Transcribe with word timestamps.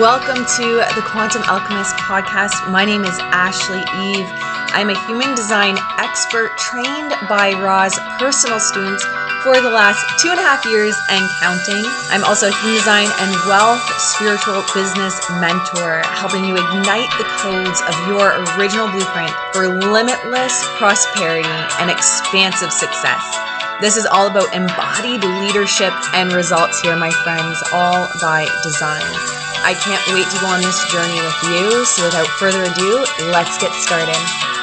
Welcome 0.00 0.48
to 0.56 0.80
the 0.96 1.04
Quantum 1.04 1.42
Alchemist 1.44 1.94
podcast. 1.96 2.64
My 2.72 2.82
name 2.86 3.04
is 3.04 3.12
Ashley 3.28 3.84
Eve. 4.00 4.24
I'm 4.72 4.88
a 4.88 4.96
human 5.04 5.36
design 5.36 5.76
expert 6.00 6.56
trained 6.56 7.12
by 7.28 7.52
Ra's 7.60 8.00
personal 8.16 8.56
students 8.56 9.04
for 9.44 9.60
the 9.60 9.68
last 9.68 10.00
two 10.16 10.32
and 10.32 10.40
a 10.40 10.42
half 10.42 10.64
years 10.64 10.96
and 11.12 11.28
counting. 11.44 11.84
I'm 12.08 12.24
also 12.24 12.48
a 12.48 12.56
human 12.64 12.80
design 12.80 13.04
and 13.20 13.36
wealth 13.44 13.84
spiritual 14.00 14.64
business 14.72 15.20
mentor, 15.44 16.00
helping 16.16 16.48
you 16.48 16.56
ignite 16.56 17.12
the 17.20 17.28
codes 17.44 17.84
of 17.84 17.92
your 18.08 18.40
original 18.56 18.88
blueprint 18.88 19.36
for 19.52 19.68
limitless 19.68 20.56
prosperity 20.80 21.52
and 21.84 21.92
expansive 21.92 22.72
success. 22.72 23.20
This 23.84 24.00
is 24.00 24.08
all 24.08 24.32
about 24.32 24.56
embodied 24.56 25.20
leadership 25.44 25.92
and 26.16 26.32
results 26.32 26.80
here, 26.80 26.96
my 26.96 27.12
friends, 27.12 27.60
all 27.76 28.08
by 28.24 28.48
design. 28.64 29.41
I 29.64 29.74
can't 29.74 30.02
wait 30.12 30.28
to 30.30 30.38
go 30.40 30.46
on 30.46 30.60
this 30.60 30.82
journey 30.90 31.20
with 31.22 31.38
you. 31.44 31.84
So, 31.84 32.04
without 32.04 32.26
further 32.38 32.64
ado, 32.64 33.04
let's 33.30 33.58
get 33.58 33.72
started. 33.74 34.61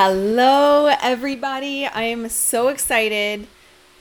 Hello, 0.00 0.94
everybody. 1.02 1.84
I 1.84 2.04
am 2.04 2.28
so 2.28 2.68
excited 2.68 3.48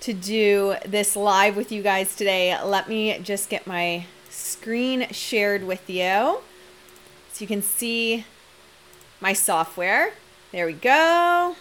to 0.02 0.14
do 0.14 0.76
this 0.86 1.16
live 1.16 1.56
with 1.56 1.72
you 1.72 1.82
guys 1.82 2.16
today. 2.16 2.56
Let 2.64 2.88
me 2.88 3.18
just 3.18 3.50
get 3.50 3.66
my 3.66 4.06
screen 4.30 5.08
shared 5.10 5.64
with 5.64 5.90
you 5.90 6.42
so 7.32 7.40
you 7.40 7.48
can 7.48 7.64
see 7.64 8.26
my 9.20 9.34
software. 9.34 10.14
There 10.52 10.68
we 10.68 10.74
go. 10.74 11.56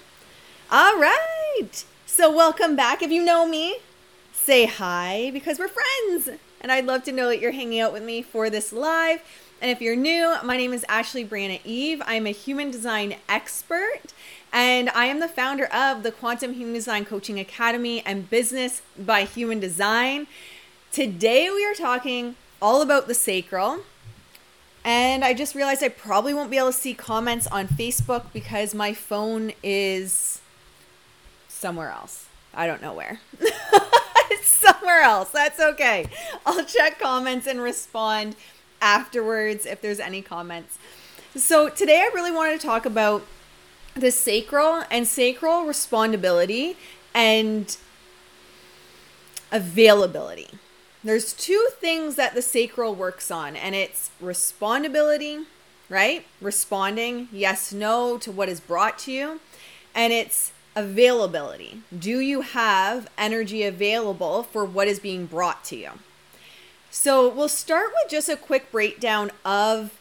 All 0.71 0.99
right. 0.99 1.85
So, 2.05 2.31
welcome 2.31 2.77
back. 2.77 3.01
If 3.01 3.11
you 3.11 3.25
know 3.25 3.49
me, 3.49 3.79
say 4.35 4.67
hi 4.67 5.31
because 5.33 5.59
we're 5.59 5.69
friends. 5.69 6.39
And 6.61 6.71
I'd 6.71 6.85
love 6.85 7.05
to 7.05 7.13
know 7.13 7.29
that 7.29 7.41
you're 7.41 7.53
hanging 7.53 7.81
out 7.81 7.95
with 7.95 8.03
me 8.03 8.21
for 8.21 8.51
this 8.51 8.71
live. 8.71 9.23
And 9.61 9.71
if 9.71 9.81
you're 9.81 9.97
new, 9.97 10.37
my 10.45 10.57
name 10.57 10.75
is 10.75 10.85
Ashley 10.89 11.25
Brianna 11.25 11.61
Eve. 11.65 12.03
I'm 12.05 12.27
a 12.27 12.31
human 12.31 12.71
design 12.71 13.17
expert, 13.29 14.13
and 14.53 14.91
I 14.91 15.07
am 15.07 15.21
the 15.21 15.29
founder 15.29 15.67
of 15.67 16.03
the 16.03 16.13
Quantum 16.13 16.55
Human 16.55 16.75
Design 16.75 17.05
Coaching 17.05 17.39
Academy 17.39 18.03
and 18.05 18.29
Business 18.31 18.83
by 18.99 19.25
Human 19.25 19.61
Design. 19.61 20.27
Today, 20.93 21.51
we 21.51 21.65
are 21.65 21.75
talking 21.75 22.37
all 22.61 22.83
about 22.83 23.07
the 23.07 23.15
sacral. 23.15 23.81
And 24.85 25.25
I 25.25 25.35
just 25.35 25.55
realized 25.55 25.83
I 25.83 25.89
probably 25.89 26.33
won't 26.33 26.51
be 26.51 26.59
able 26.59 26.69
to 26.69 26.73
see 26.73 26.95
comments 26.95 27.47
on 27.49 27.67
Facebook 27.67 28.27
because 28.33 28.73
my 28.73 28.95
phone 28.95 29.53
is 29.63 30.41
somewhere 31.49 31.91
else. 31.91 32.27
I 32.55 32.67
don't 32.67 32.81
know 32.81 32.95
where. 32.95 33.21
it's 34.31 34.47
somewhere 34.47 35.03
else. 35.03 35.31
That's 35.31 35.59
okay. 35.59 36.07
I'll 36.47 36.65
check 36.65 37.01
comments 37.01 37.47
and 37.47 37.61
respond 37.61 38.37
afterwards 38.81 39.67
if 39.67 39.81
there's 39.81 39.99
any 39.99 40.23
comments. 40.23 40.79
So 41.35 41.69
today 41.69 41.99
I 41.99 42.11
really 42.15 42.31
wanted 42.31 42.61
to 42.61 42.67
talk 42.67 42.87
about 42.87 43.27
the 43.97 44.11
sacral 44.11 44.85
and 44.91 45.09
sacral 45.09 45.65
respondability 45.65 46.77
and 47.15 47.77
availability. 49.51 50.51
There's 51.03 51.33
two 51.33 51.69
things 51.79 52.17
that 52.17 52.35
the 52.35 52.43
sacral 52.43 52.95
works 52.95 53.31
on, 53.31 53.57
and 53.57 53.75
it's 53.75 54.11
respondability, 54.23 55.47
right? 55.89 56.27
Responding 56.41 57.29
yes, 57.33 57.73
no 57.73 58.19
to 58.19 58.31
what 58.31 58.49
is 58.49 58.61
brought 58.61 58.99
to 59.01 59.13
you, 59.13 59.41
and 59.95 60.13
it's 60.13 60.53
availability. 60.75 61.83
Do 61.97 62.21
you 62.21 62.43
have 62.43 63.09
energy 63.17 63.63
available 63.63 64.43
for 64.43 64.65
what 64.65 64.89
is 64.89 64.99
being 64.99 65.27
brought 65.27 65.65
to 65.67 65.77
you? 65.77 65.91
So 66.91 67.29
we'll 67.29 67.49
start 67.49 67.89
with 67.89 68.11
just 68.11 68.29
a 68.29 68.37
quick 68.37 68.71
breakdown 68.71 69.31
of 69.45 69.99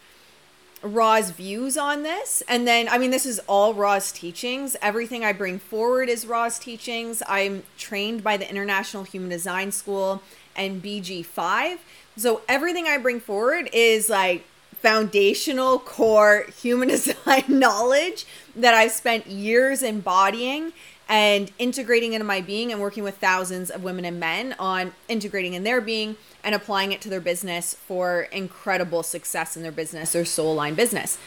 Ra's 0.85 1.31
views 1.31 1.77
on 1.77 2.03
this. 2.03 2.43
And 2.47 2.67
then, 2.67 2.87
I 2.87 2.97
mean, 2.97 3.11
this 3.11 3.25
is 3.25 3.39
all 3.47 3.73
Ra's 3.73 4.11
teachings. 4.11 4.75
Everything 4.81 5.25
I 5.25 5.33
bring 5.33 5.57
forward 5.59 6.09
is 6.09 6.25
Ra's 6.25 6.59
teachings. 6.59 7.23
I'm 7.27 7.63
trained 7.77 8.23
by 8.23 8.37
the 8.37 8.49
International 8.49 9.03
Human 9.03 9.29
Design 9.29 9.71
School 9.71 10.21
and 10.55 10.81
BG5. 10.81 11.79
So 12.17 12.41
everything 12.47 12.87
I 12.87 12.97
bring 12.97 13.19
forward 13.19 13.69
is 13.73 14.09
like 14.09 14.45
foundational 14.81 15.79
core 15.79 16.45
human 16.61 16.87
design 16.89 17.43
knowledge 17.47 18.25
that 18.55 18.73
I've 18.73 18.91
spent 18.91 19.25
years 19.27 19.81
embodying 19.81 20.71
and 21.07 21.51
integrating 21.59 22.13
into 22.13 22.25
my 22.25 22.41
being 22.41 22.71
and 22.71 22.81
working 22.81 23.03
with 23.03 23.17
thousands 23.17 23.69
of 23.69 23.83
women 23.83 24.05
and 24.05 24.19
men 24.19 24.55
on 24.57 24.93
integrating 25.07 25.53
in 25.53 25.63
their 25.63 25.81
being 25.81 26.17
and 26.43 26.55
applying 26.55 26.91
it 26.91 27.01
to 27.01 27.09
their 27.09 27.21
business 27.21 27.73
for 27.73 28.21
incredible 28.31 29.03
success 29.03 29.55
in 29.55 29.63
their 29.63 29.71
business, 29.71 30.13
their 30.13 30.25
soul 30.25 30.55
line 30.55 30.75
business. 30.75 31.17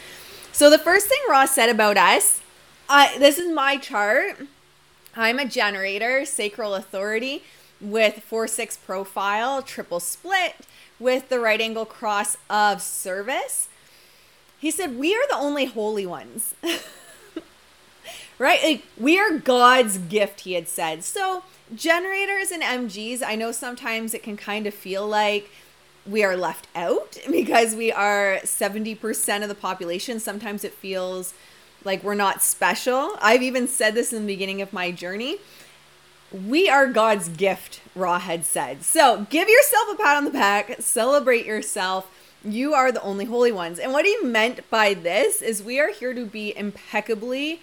So, 0.51 0.69
the 0.69 0.77
first 0.77 1.07
thing 1.07 1.19
Ra's 1.29 1.51
said 1.51 1.69
about 1.69 1.97
us 1.97 2.41
uh, 2.89 3.19
this 3.19 3.37
is 3.37 3.53
my 3.53 3.77
chart. 3.77 4.37
I'm 5.15 5.37
a 5.37 5.45
generator, 5.45 6.25
sacral 6.25 6.73
authority 6.73 7.43
with 7.79 8.23
4 8.23 8.47
6 8.47 8.77
profile, 8.77 9.61
triple 9.61 9.99
split 9.99 10.55
with 10.99 11.29
the 11.29 11.39
right 11.39 11.61
angle 11.61 11.85
cross 11.85 12.35
of 12.49 12.81
service. 12.81 13.69
He 14.59 14.71
said, 14.71 14.97
We 14.97 15.15
are 15.15 15.27
the 15.29 15.37
only 15.37 15.65
holy 15.65 16.07
ones. 16.07 16.55
right? 18.39 18.63
Like, 18.63 18.83
we 18.97 19.19
are 19.19 19.37
God's 19.37 19.97
gift, 19.97 20.41
he 20.41 20.53
had 20.53 20.67
said. 20.67 21.03
So, 21.03 21.43
generators 21.75 22.49
and 22.49 22.63
MGs, 22.63 23.21
I 23.23 23.35
know 23.35 23.51
sometimes 23.51 24.13
it 24.13 24.23
can 24.23 24.37
kind 24.37 24.65
of 24.65 24.73
feel 24.73 25.07
like 25.07 25.51
we 26.07 26.23
are 26.23 26.35
left 26.35 26.67
out 26.75 27.17
because 27.31 27.75
we 27.75 27.91
are 27.91 28.39
70% 28.43 29.43
of 29.43 29.49
the 29.49 29.55
population. 29.55 30.19
Sometimes 30.19 30.63
it 30.63 30.73
feels 30.73 31.33
like 31.83 32.03
we're 32.03 32.15
not 32.15 32.41
special. 32.41 33.15
I've 33.21 33.43
even 33.43 33.67
said 33.67 33.93
this 33.93 34.11
in 34.11 34.21
the 34.25 34.33
beginning 34.33 34.61
of 34.61 34.73
my 34.73 34.91
journey. 34.91 35.37
We 36.31 36.69
are 36.69 36.87
God's 36.87 37.27
gift, 37.27 37.81
Ra 37.95 38.19
had 38.19 38.45
said. 38.45 38.83
So 38.83 39.25
give 39.29 39.49
yourself 39.49 39.87
a 39.93 39.95
pat 39.95 40.17
on 40.17 40.25
the 40.25 40.31
back, 40.31 40.75
celebrate 40.79 41.45
yourself. 41.45 42.09
You 42.43 42.73
are 42.73 42.91
the 42.91 43.01
only 43.01 43.25
holy 43.25 43.51
ones. 43.51 43.79
And 43.79 43.91
what 43.91 44.05
he 44.05 44.17
meant 44.21 44.69
by 44.69 44.93
this 44.93 45.41
is 45.41 45.63
we 45.63 45.79
are 45.79 45.91
here 45.91 46.13
to 46.13 46.25
be 46.25 46.55
impeccably 46.55 47.61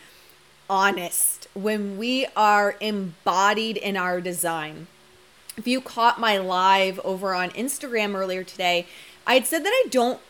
honest 0.69 1.49
when 1.55 1.99
we 1.99 2.27
are 2.37 2.77
embodied 2.81 3.77
in 3.77 3.97
our 3.97 4.21
design. 4.21 4.87
If 5.57 5.67
you 5.67 5.81
caught 5.81 6.21
my 6.21 6.39
live 6.39 7.01
over 7.05 7.35
on 7.35 7.51
Instagram 7.51 8.15
earlier 8.15 8.45
today, 8.45 8.87
I 9.27 9.35
had 9.35 9.47
said 9.47 9.65
that 9.65 9.71
I 9.71 9.89
don't 9.91 10.21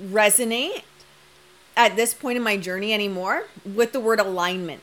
resonate 0.00 0.82
at 1.76 1.96
this 1.96 2.12
point 2.12 2.36
in 2.36 2.42
my 2.42 2.56
journey 2.56 2.92
anymore 2.92 3.44
with 3.64 3.92
the 3.92 4.00
word 4.00 4.20
alignment. 4.20 4.82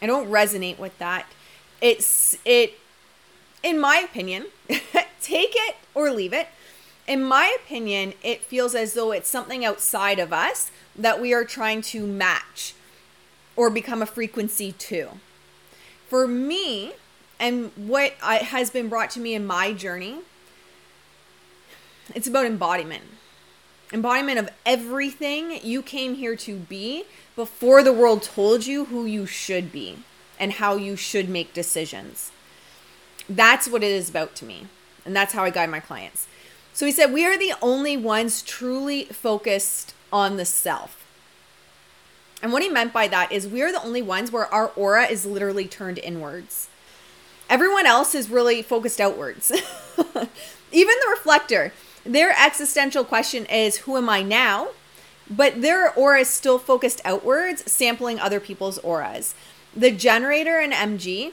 I 0.00 0.06
don't 0.06 0.28
resonate 0.28 0.78
with 0.78 0.98
that. 0.98 1.26
It's 1.80 2.36
it 2.44 2.78
in 3.62 3.78
my 3.78 3.98
opinion, 3.98 4.46
take 5.20 5.52
it 5.54 5.76
or 5.94 6.10
leave 6.10 6.32
it. 6.32 6.48
In 7.06 7.22
my 7.22 7.56
opinion, 7.62 8.14
it 8.22 8.42
feels 8.42 8.74
as 8.74 8.94
though 8.94 9.12
it's 9.12 9.28
something 9.28 9.64
outside 9.64 10.18
of 10.18 10.32
us 10.32 10.70
that 10.96 11.20
we 11.20 11.32
are 11.32 11.44
trying 11.44 11.82
to 11.82 12.06
match 12.06 12.74
or 13.56 13.70
become 13.70 14.02
a 14.02 14.06
frequency 14.06 14.72
too. 14.72 15.08
For 16.08 16.26
me, 16.26 16.92
and 17.38 17.72
what 17.76 18.14
I, 18.22 18.36
has 18.36 18.70
been 18.70 18.88
brought 18.88 19.10
to 19.10 19.20
me 19.20 19.34
in 19.34 19.46
my 19.46 19.72
journey, 19.72 20.18
it's 22.14 22.28
about 22.28 22.46
embodiment. 22.46 23.04
Embodiment 23.92 24.38
of 24.38 24.50
everything 24.64 25.58
you 25.62 25.82
came 25.82 26.14
here 26.14 26.36
to 26.36 26.56
be 26.56 27.04
before 27.36 27.82
the 27.82 27.92
world 27.92 28.22
told 28.22 28.66
you 28.66 28.86
who 28.86 29.04
you 29.04 29.26
should 29.26 29.70
be 29.70 29.98
and 30.38 30.54
how 30.54 30.76
you 30.76 30.96
should 30.96 31.28
make 31.28 31.52
decisions. 31.52 32.32
That's 33.28 33.68
what 33.68 33.82
it 33.82 33.90
is 33.90 34.08
about 34.08 34.34
to 34.36 34.44
me. 34.44 34.66
And 35.04 35.14
that's 35.14 35.32
how 35.32 35.44
I 35.44 35.50
guide 35.50 35.70
my 35.70 35.80
clients. 35.80 36.26
So 36.72 36.86
he 36.86 36.92
said, 36.92 37.12
We 37.12 37.26
are 37.26 37.38
the 37.38 37.54
only 37.60 37.96
ones 37.96 38.42
truly 38.42 39.04
focused 39.04 39.94
on 40.12 40.36
the 40.36 40.44
self. 40.44 41.01
And 42.42 42.52
what 42.52 42.62
he 42.62 42.68
meant 42.68 42.92
by 42.92 43.06
that 43.08 43.30
is 43.30 43.46
we 43.46 43.62
are 43.62 43.72
the 43.72 43.82
only 43.82 44.02
ones 44.02 44.32
where 44.32 44.52
our 44.52 44.68
aura 44.74 45.04
is 45.06 45.24
literally 45.24 45.68
turned 45.68 45.98
inwards. 45.98 46.68
Everyone 47.48 47.86
else 47.86 48.14
is 48.14 48.28
really 48.28 48.62
focused 48.62 49.00
outwards. 49.00 49.52
Even 50.72 50.94
the 51.00 51.10
reflector, 51.10 51.72
their 52.04 52.34
existential 52.36 53.04
question 53.04 53.46
is, 53.46 53.78
Who 53.78 53.96
am 53.96 54.08
I 54.08 54.22
now? 54.22 54.68
But 55.30 55.62
their 55.62 55.92
aura 55.94 56.20
is 56.20 56.28
still 56.28 56.58
focused 56.58 57.00
outwards, 57.04 57.70
sampling 57.70 58.18
other 58.18 58.40
people's 58.40 58.78
auras. 58.78 59.34
The 59.74 59.92
generator 59.92 60.58
and 60.58 60.72
MG, 60.72 61.32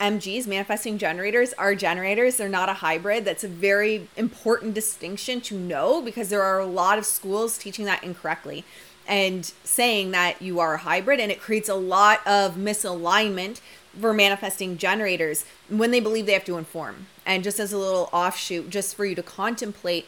MGs, 0.00 0.46
manifesting 0.46 0.96
generators, 0.98 1.52
are 1.54 1.74
generators. 1.74 2.36
They're 2.36 2.48
not 2.48 2.68
a 2.68 2.74
hybrid. 2.74 3.24
That's 3.24 3.44
a 3.44 3.48
very 3.48 4.08
important 4.16 4.74
distinction 4.74 5.40
to 5.42 5.58
know 5.58 6.00
because 6.00 6.30
there 6.30 6.42
are 6.42 6.58
a 6.58 6.66
lot 6.66 6.98
of 6.98 7.04
schools 7.04 7.58
teaching 7.58 7.84
that 7.84 8.02
incorrectly 8.02 8.64
and 9.08 9.52
saying 9.64 10.10
that 10.12 10.40
you 10.42 10.60
are 10.60 10.74
a 10.74 10.78
hybrid, 10.78 11.18
and 11.18 11.32
it 11.32 11.40
creates 11.40 11.68
a 11.68 11.74
lot 11.74 12.24
of 12.26 12.54
misalignment 12.54 13.60
for 13.98 14.12
manifesting 14.12 14.76
generators 14.76 15.44
when 15.68 15.90
they 15.90 15.98
believe 15.98 16.26
they 16.26 16.34
have 16.34 16.44
to 16.44 16.58
inform. 16.58 17.06
And 17.26 17.42
just 17.42 17.58
as 17.58 17.72
a 17.72 17.78
little 17.78 18.10
offshoot, 18.12 18.70
just 18.70 18.94
for 18.94 19.06
you 19.06 19.14
to 19.14 19.22
contemplate, 19.22 20.06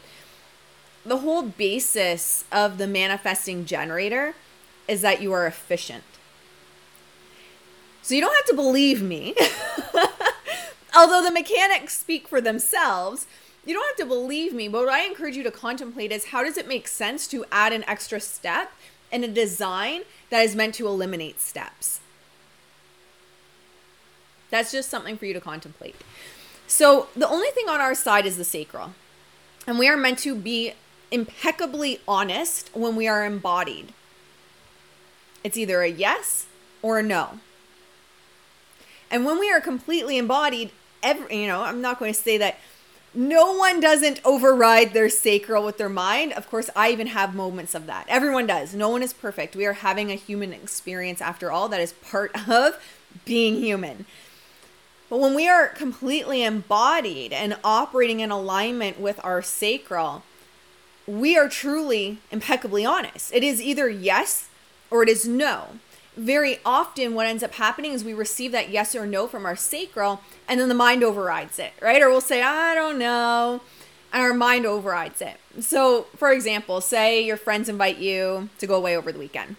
the 1.05 1.17
whole 1.17 1.41
basis 1.43 2.45
of 2.51 2.77
the 2.77 2.87
manifesting 2.87 3.65
generator 3.65 4.35
is 4.87 5.01
that 5.01 5.21
you 5.21 5.33
are 5.33 5.47
efficient. 5.47 6.03
So 8.03 8.15
you 8.15 8.21
don't 8.21 8.35
have 8.35 8.45
to 8.45 8.55
believe 8.55 9.01
me. 9.01 9.35
Although 10.95 11.23
the 11.23 11.31
mechanics 11.31 11.97
speak 11.97 12.27
for 12.27 12.41
themselves, 12.41 13.25
you 13.65 13.73
don't 13.73 13.87
have 13.87 13.97
to 13.97 14.05
believe 14.05 14.53
me. 14.53 14.67
But 14.67 14.85
what 14.85 14.93
I 14.93 15.05
encourage 15.05 15.37
you 15.37 15.43
to 15.43 15.51
contemplate 15.51 16.11
is 16.11 16.25
how 16.25 16.43
does 16.43 16.57
it 16.57 16.67
make 16.67 16.87
sense 16.87 17.27
to 17.27 17.45
add 17.51 17.73
an 17.73 17.83
extra 17.87 18.19
step 18.19 18.71
in 19.11 19.23
a 19.23 19.27
design 19.27 20.01
that 20.29 20.41
is 20.41 20.55
meant 20.55 20.75
to 20.75 20.87
eliminate 20.87 21.39
steps? 21.39 21.99
That's 24.49 24.71
just 24.71 24.89
something 24.89 25.17
for 25.17 25.25
you 25.25 25.33
to 25.33 25.41
contemplate. 25.41 25.95
So, 26.67 27.07
the 27.15 27.27
only 27.27 27.49
thing 27.49 27.67
on 27.67 27.81
our 27.81 27.95
side 27.95 28.25
is 28.25 28.37
the 28.37 28.43
sacral. 28.43 28.93
And 29.67 29.77
we 29.77 29.87
are 29.87 29.97
meant 29.97 30.19
to 30.19 30.35
be 30.35 30.73
impeccably 31.11 31.99
honest 32.07 32.69
when 32.73 32.95
we 32.95 33.07
are 33.07 33.25
embodied. 33.25 33.93
It's 35.43 35.57
either 35.57 35.81
a 35.81 35.89
yes 35.89 36.47
or 36.81 36.99
a 36.99 37.03
no. 37.03 37.39
And 39.09 39.25
when 39.25 39.39
we 39.39 39.51
are 39.51 39.59
completely 39.59 40.17
embodied, 40.17 40.71
every, 41.03 41.41
you 41.41 41.47
know, 41.47 41.63
I'm 41.63 41.81
not 41.81 41.99
going 41.99 42.13
to 42.13 42.19
say 42.19 42.37
that 42.37 42.57
no 43.13 43.53
one 43.53 43.79
doesn't 43.79 44.21
override 44.23 44.93
their 44.93 45.09
sacral 45.09 45.65
with 45.65 45.77
their 45.77 45.89
mind. 45.89 46.31
Of 46.33 46.49
course, 46.49 46.69
I 46.75 46.91
even 46.91 47.07
have 47.07 47.35
moments 47.35 47.75
of 47.75 47.85
that. 47.87 48.05
Everyone 48.07 48.47
does. 48.47 48.73
No 48.73 48.89
one 48.89 49.03
is 49.03 49.11
perfect. 49.11 49.55
We 49.55 49.65
are 49.65 49.73
having 49.73 50.11
a 50.11 50.15
human 50.15 50.53
experience 50.53 51.21
after 51.21 51.51
all. 51.51 51.67
That 51.67 51.81
is 51.81 51.93
part 51.93 52.31
of 52.49 52.81
being 53.25 53.55
human. 53.55 54.05
But 55.09 55.19
when 55.19 55.35
we 55.35 55.49
are 55.49 55.67
completely 55.67 56.41
embodied 56.41 57.33
and 57.33 57.57
operating 57.65 58.21
in 58.21 58.31
alignment 58.31 58.97
with 58.97 59.19
our 59.25 59.41
sacral, 59.41 60.23
we 61.05 61.37
are 61.37 61.49
truly 61.49 62.19
impeccably 62.31 62.85
honest. 62.85 63.33
It 63.33 63.43
is 63.43 63.61
either 63.61 63.89
yes 63.89 64.47
or 64.89 65.03
it 65.03 65.09
is 65.09 65.27
no 65.27 65.79
very 66.15 66.59
often 66.65 67.15
what 67.15 67.25
ends 67.25 67.43
up 67.43 67.53
happening 67.55 67.93
is 67.93 68.03
we 68.03 68.13
receive 68.13 68.51
that 68.51 68.69
yes 68.69 68.95
or 68.95 69.05
no 69.05 69.27
from 69.27 69.45
our 69.45 69.55
sacral 69.55 70.21
and 70.47 70.59
then 70.59 70.69
the 70.69 70.75
mind 70.75 71.03
overrides 71.03 71.57
it, 71.59 71.73
right? 71.81 72.01
Or 72.01 72.09
we'll 72.09 72.21
say, 72.21 72.41
I 72.41 72.75
don't 72.75 72.99
know. 72.99 73.61
And 74.13 74.21
our 74.21 74.33
mind 74.33 74.65
overrides 74.65 75.21
it. 75.21 75.37
So, 75.61 76.07
for 76.17 76.33
example, 76.33 76.81
say 76.81 77.23
your 77.23 77.37
friends 77.37 77.69
invite 77.69 77.97
you 77.97 78.49
to 78.57 78.67
go 78.67 78.75
away 78.75 78.97
over 78.97 79.11
the 79.11 79.19
weekend. 79.19 79.55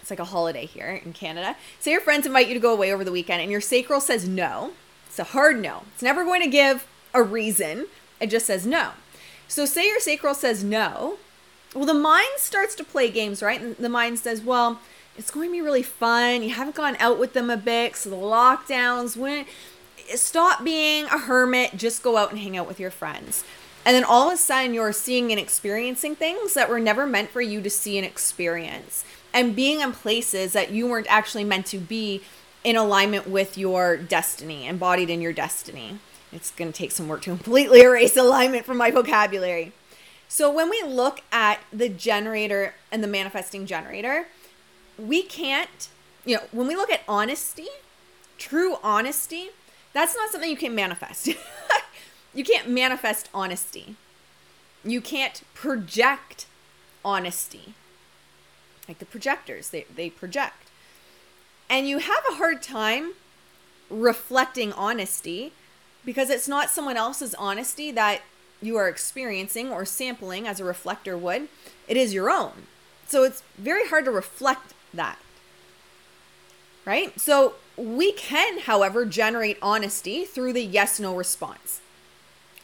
It's 0.00 0.10
like 0.10 0.18
a 0.18 0.24
holiday 0.24 0.66
here 0.66 1.00
in 1.02 1.14
Canada. 1.14 1.56
Say 1.78 1.92
your 1.92 2.02
friends 2.02 2.26
invite 2.26 2.48
you 2.48 2.54
to 2.54 2.60
go 2.60 2.72
away 2.72 2.92
over 2.92 3.04
the 3.04 3.12
weekend 3.12 3.40
and 3.40 3.50
your 3.50 3.62
sacral 3.62 4.00
says 4.00 4.28
no. 4.28 4.72
It's 5.06 5.18
a 5.18 5.24
hard 5.24 5.60
no. 5.60 5.84
It's 5.94 6.02
never 6.02 6.24
going 6.24 6.42
to 6.42 6.48
give 6.48 6.86
a 7.14 7.22
reason, 7.22 7.86
it 8.20 8.28
just 8.28 8.46
says 8.46 8.66
no. 8.66 8.90
So, 9.48 9.64
say 9.64 9.88
your 9.88 9.98
sacral 9.98 10.34
says 10.34 10.62
no. 10.62 11.16
Well, 11.74 11.86
the 11.86 11.94
mind 11.94 12.28
starts 12.36 12.74
to 12.76 12.84
play 12.84 13.10
games, 13.10 13.42
right? 13.42 13.60
And 13.60 13.76
the 13.76 13.88
mind 13.88 14.18
says, 14.18 14.42
well, 14.42 14.80
it's 15.20 15.30
going 15.30 15.50
to 15.50 15.52
be 15.52 15.60
really 15.60 15.82
fun. 15.82 16.42
You 16.42 16.54
haven't 16.54 16.74
gone 16.74 16.96
out 16.98 17.18
with 17.18 17.34
them 17.34 17.50
a 17.50 17.56
bit, 17.58 17.94
so 17.94 18.08
the 18.08 18.16
lockdowns 18.16 19.18
when 19.18 19.44
stop 20.14 20.64
being 20.64 21.04
a 21.04 21.18
hermit, 21.18 21.76
just 21.76 22.02
go 22.02 22.16
out 22.16 22.30
and 22.30 22.40
hang 22.40 22.56
out 22.56 22.66
with 22.66 22.80
your 22.80 22.90
friends. 22.90 23.44
And 23.84 23.94
then 23.94 24.02
all 24.02 24.28
of 24.28 24.34
a 24.34 24.36
sudden 24.38 24.72
you're 24.72 24.94
seeing 24.94 25.30
and 25.30 25.38
experiencing 25.38 26.16
things 26.16 26.54
that 26.54 26.70
were 26.70 26.80
never 26.80 27.06
meant 27.06 27.28
for 27.28 27.42
you 27.42 27.60
to 27.60 27.68
see 27.68 27.98
and 27.98 28.06
experience. 28.06 29.04
And 29.34 29.54
being 29.54 29.80
in 29.80 29.92
places 29.92 30.54
that 30.54 30.70
you 30.70 30.86
weren't 30.88 31.06
actually 31.10 31.44
meant 31.44 31.66
to 31.66 31.78
be 31.78 32.22
in 32.64 32.76
alignment 32.76 33.28
with 33.28 33.58
your 33.58 33.98
destiny, 33.98 34.66
embodied 34.66 35.10
in 35.10 35.20
your 35.20 35.34
destiny. 35.34 35.98
It's 36.32 36.50
going 36.50 36.72
to 36.72 36.76
take 36.76 36.92
some 36.92 37.08
work 37.08 37.20
to 37.22 37.30
completely 37.30 37.80
erase 37.82 38.16
alignment 38.16 38.64
from 38.64 38.78
my 38.78 38.90
vocabulary. 38.90 39.72
So 40.28 40.50
when 40.50 40.70
we 40.70 40.82
look 40.82 41.20
at 41.30 41.60
the 41.70 41.90
generator 41.90 42.74
and 42.90 43.04
the 43.04 43.08
manifesting 43.08 43.66
generator, 43.66 44.26
we 45.06 45.22
can't, 45.22 45.88
you 46.24 46.36
know, 46.36 46.42
when 46.52 46.66
we 46.66 46.76
look 46.76 46.90
at 46.90 47.00
honesty, 47.08 47.68
true 48.38 48.76
honesty, 48.82 49.50
that's 49.92 50.14
not 50.14 50.30
something 50.30 50.50
you 50.50 50.56
can 50.56 50.74
manifest. 50.74 51.28
you 52.34 52.44
can't 52.44 52.68
manifest 52.68 53.28
honesty. 53.34 53.96
You 54.84 55.00
can't 55.00 55.42
project 55.54 56.46
honesty. 57.04 57.74
Like 58.88 58.98
the 58.98 59.06
projectors, 59.06 59.70
they, 59.70 59.86
they 59.94 60.10
project. 60.10 60.70
And 61.68 61.88
you 61.88 61.98
have 61.98 62.24
a 62.30 62.34
hard 62.34 62.62
time 62.62 63.12
reflecting 63.88 64.72
honesty 64.72 65.52
because 66.04 66.30
it's 66.30 66.48
not 66.48 66.70
someone 66.70 66.96
else's 66.96 67.34
honesty 67.34 67.90
that 67.92 68.22
you 68.62 68.76
are 68.76 68.88
experiencing 68.88 69.70
or 69.70 69.84
sampling 69.84 70.46
as 70.46 70.60
a 70.60 70.64
reflector 70.64 71.16
would. 71.16 71.48
It 71.88 71.96
is 71.96 72.14
your 72.14 72.30
own. 72.30 72.66
So 73.06 73.24
it's 73.24 73.42
very 73.58 73.88
hard 73.88 74.04
to 74.04 74.10
reflect 74.10 74.72
that. 74.94 75.18
Right? 76.84 77.18
So 77.20 77.54
we 77.76 78.12
can, 78.12 78.60
however, 78.60 79.04
generate 79.04 79.58
honesty 79.62 80.24
through 80.24 80.52
the 80.52 80.64
yes 80.64 80.98
no 80.98 81.14
response. 81.14 81.80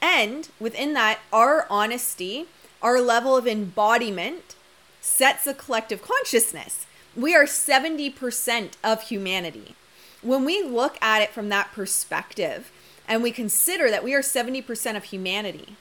And 0.00 0.48
within 0.60 0.94
that, 0.94 1.20
our 1.32 1.66
honesty, 1.70 2.46
our 2.82 3.00
level 3.00 3.36
of 3.36 3.46
embodiment 3.46 4.54
sets 5.00 5.46
a 5.46 5.54
collective 5.54 6.02
consciousness. 6.02 6.86
We 7.14 7.34
are 7.34 7.44
70% 7.44 8.72
of 8.84 9.02
humanity. 9.02 9.74
When 10.22 10.44
we 10.44 10.62
look 10.62 10.98
at 11.00 11.22
it 11.22 11.30
from 11.30 11.48
that 11.50 11.72
perspective 11.72 12.70
and 13.08 13.22
we 13.22 13.30
consider 13.30 13.90
that 13.90 14.04
we 14.04 14.14
are 14.14 14.20
70% 14.20 14.96
of 14.96 15.04
humanity, 15.04 15.76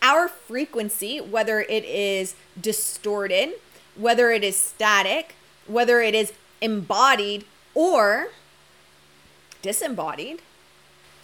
our 0.00 0.28
frequency, 0.28 1.20
whether 1.20 1.60
it 1.60 1.84
is 1.84 2.34
distorted, 2.58 3.54
whether 3.96 4.30
it 4.30 4.44
is 4.44 4.56
static, 4.56 5.34
whether 5.68 6.00
it 6.00 6.14
is 6.14 6.32
embodied 6.60 7.44
or 7.74 8.28
disembodied, 9.62 10.42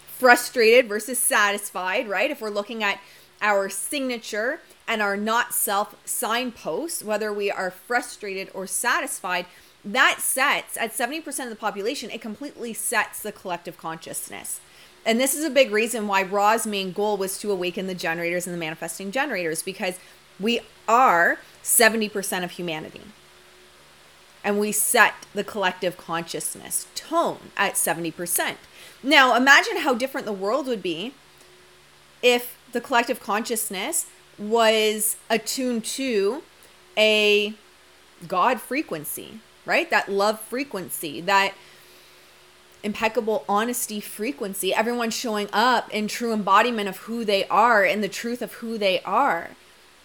frustrated 0.07 0.89
versus 0.89 1.19
satisfied, 1.19 2.09
right? 2.09 2.31
If 2.31 2.41
we're 2.41 2.51
looking 2.51 2.83
at 2.83 3.01
our 3.43 3.69
signature 3.69 4.61
and 4.87 5.03
our 5.03 5.17
not 5.17 5.53
self 5.53 5.97
signposts, 6.05 7.03
whether 7.03 7.33
we 7.33 7.51
are 7.51 7.71
frustrated 7.71 8.51
or 8.55 8.67
satisfied, 8.67 9.47
that 9.85 10.21
sets 10.21 10.77
at 10.77 10.93
70% 10.93 11.27
of 11.45 11.51
the 11.51 11.57
population, 11.57 12.11
it 12.11 12.21
completely 12.21 12.73
sets 12.73 13.21
the 13.21 13.33
collective 13.33 13.77
consciousness. 13.77 14.61
And 15.05 15.21
this 15.21 15.35
is 15.35 15.45
a 15.45 15.51
big 15.51 15.71
reason 15.71 16.07
why 16.07 16.23
Ra's 16.23 16.67
main 16.67 16.93
goal 16.93 17.19
was 17.19 17.39
to 17.41 17.53
awaken 17.53 17.87
the 17.87 17.95
generators 17.95 18.47
and 18.47 18.55
the 18.55 18.59
manifesting 18.59 19.13
generators 19.13 19.63
because 19.63 19.99
we 20.41 20.61
are 20.89 21.39
70% 21.63 22.45
of 22.45 22.53
humanity. 22.53 23.03
And 24.45 24.61
we 24.61 24.71
set 24.71 25.15
the 25.33 25.43
collective 25.43 25.97
consciousness 25.97 26.87
tone 26.95 27.51
at 27.57 27.75
70%. 27.75 28.57
Now, 29.03 29.35
imagine 29.35 29.79
how 29.79 29.95
different 29.95 30.27
the 30.27 30.33
world 30.33 30.67
would 30.67 30.83
be 30.83 31.15
if 32.23 32.57
the 32.73 32.81
collective 32.81 33.21
consciousness 33.21 34.07
was 34.39 35.17
attuned 35.31 35.85
to 35.85 36.43
a 36.97 37.55
God 38.29 38.61
frequency, 38.61 39.41
right? 39.65 39.89
That 39.91 40.11
love 40.11 40.41
frequency, 40.41 41.21
that 41.23 41.55
impeccable 42.83 43.45
honesty 43.49 43.99
frequency, 43.99 44.75
everyone 44.75 45.11
showing 45.11 45.49
up 45.53 45.91
in 45.91 46.07
true 46.07 46.33
embodiment 46.33 46.89
of 46.89 46.99
who 46.99 47.25
they 47.25 47.47
are 47.49 47.83
and 47.83 48.05
the 48.05 48.09
truth 48.09 48.43
of 48.43 48.55
who 48.55 48.77
they 48.77 49.01
are, 49.01 49.51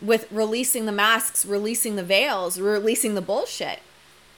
with 0.02 0.32
releasing 0.32 0.86
the 0.86 0.94
masks, 0.94 1.46
releasing 1.46 1.98
the 1.98 2.04
veils, 2.04 2.58
releasing 2.58 3.16
the 3.16 3.22
bullshit. 3.22 3.80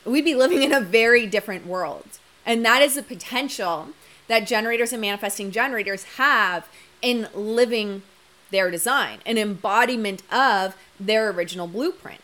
We'd 0.06 0.26
be 0.26 0.36
living 0.36 0.64
in 0.64 0.74
a 0.74 0.82
very 0.82 1.28
different 1.28 1.66
world. 1.66 2.20
And 2.46 2.66
that 2.66 2.82
is 2.82 2.96
the 2.96 3.04
potential 3.04 3.90
that 4.28 4.48
generators 4.48 4.92
and 4.92 5.02
manifesting 5.02 5.52
generators 5.52 6.04
have 6.16 6.68
in 7.02 7.28
living 7.34 8.04
their 8.50 8.72
design, 8.72 9.20
an 9.26 9.38
embodiment 9.38 10.24
of 10.32 10.76
their 11.00 11.30
original 11.30 11.68
blueprint. 11.68 12.22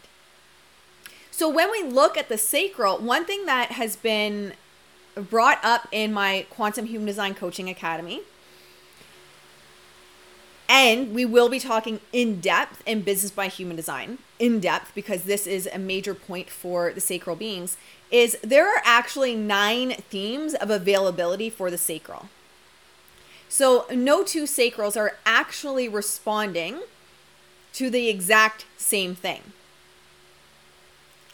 So 1.31 1.47
when 1.47 1.71
we 1.71 1.83
look 1.83 2.17
at 2.17 2.29
the 2.29 2.37
sacral, 2.37 2.97
one 2.97 3.25
thing 3.25 3.45
that 3.45 3.73
has 3.73 3.95
been 3.95 4.53
brought 5.15 5.63
up 5.63 5.87
in 5.91 6.13
my 6.13 6.45
Quantum 6.49 6.85
Human 6.87 7.05
Design 7.05 7.33
Coaching 7.33 7.69
Academy, 7.69 8.21
and 10.69 11.13
we 11.13 11.25
will 11.25 11.49
be 11.49 11.59
talking 11.59 11.99
in 12.11 12.41
depth 12.41 12.83
in 12.85 13.01
Business 13.01 13.31
by 13.31 13.47
Human 13.47 13.75
Design, 13.75 14.17
in 14.39 14.59
depth, 14.59 14.91
because 14.93 15.23
this 15.23 15.47
is 15.47 15.67
a 15.71 15.79
major 15.79 16.13
point 16.13 16.49
for 16.49 16.91
the 16.91 17.01
sacral 17.01 17.35
beings, 17.35 17.77
is 18.11 18.37
there 18.41 18.67
are 18.67 18.81
actually 18.83 19.35
nine 19.35 19.91
themes 19.91 20.53
of 20.53 20.69
availability 20.69 21.49
for 21.49 21.71
the 21.71 21.77
sacral. 21.77 22.29
So 23.49 23.85
no 23.93 24.23
two 24.23 24.43
sacrals 24.43 24.97
are 24.97 25.17
actually 25.25 25.87
responding 25.87 26.81
to 27.73 27.89
the 27.89 28.09
exact 28.09 28.65
same 28.77 29.15
thing. 29.15 29.41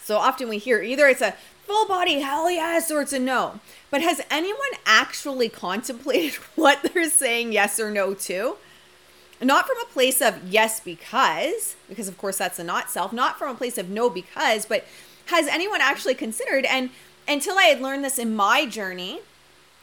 So 0.00 0.18
often 0.18 0.48
we 0.48 0.58
hear 0.58 0.82
either 0.82 1.08
it's 1.08 1.22
a 1.22 1.34
full 1.66 1.88
body 1.88 2.20
hell 2.20 2.50
yes 2.50 2.90
or 2.90 3.00
it's 3.00 3.12
a 3.12 3.18
no. 3.18 3.60
But 3.90 4.02
has 4.02 4.20
anyone 4.30 4.60
actually 4.84 5.48
contemplated 5.48 6.34
what 6.54 6.82
they're 6.82 7.10
saying 7.10 7.52
yes 7.52 7.80
or 7.80 7.90
no 7.90 8.14
to? 8.14 8.56
Not 9.40 9.66
from 9.66 9.76
a 9.82 9.92
place 9.92 10.22
of 10.22 10.44
yes 10.44 10.80
because, 10.80 11.76
because 11.88 12.08
of 12.08 12.16
course 12.16 12.38
that's 12.38 12.58
a 12.58 12.64
not 12.64 12.90
self, 12.90 13.12
not 13.12 13.38
from 13.38 13.50
a 13.50 13.54
place 13.54 13.78
of 13.78 13.88
no 13.90 14.08
because, 14.08 14.64
but 14.64 14.84
has 15.26 15.46
anyone 15.48 15.80
actually 15.80 16.14
considered 16.14 16.64
and 16.64 16.90
until 17.26 17.58
I 17.58 17.64
had 17.64 17.80
learned 17.80 18.04
this 18.04 18.18
in 18.18 18.36
my 18.36 18.66
journey, 18.66 19.20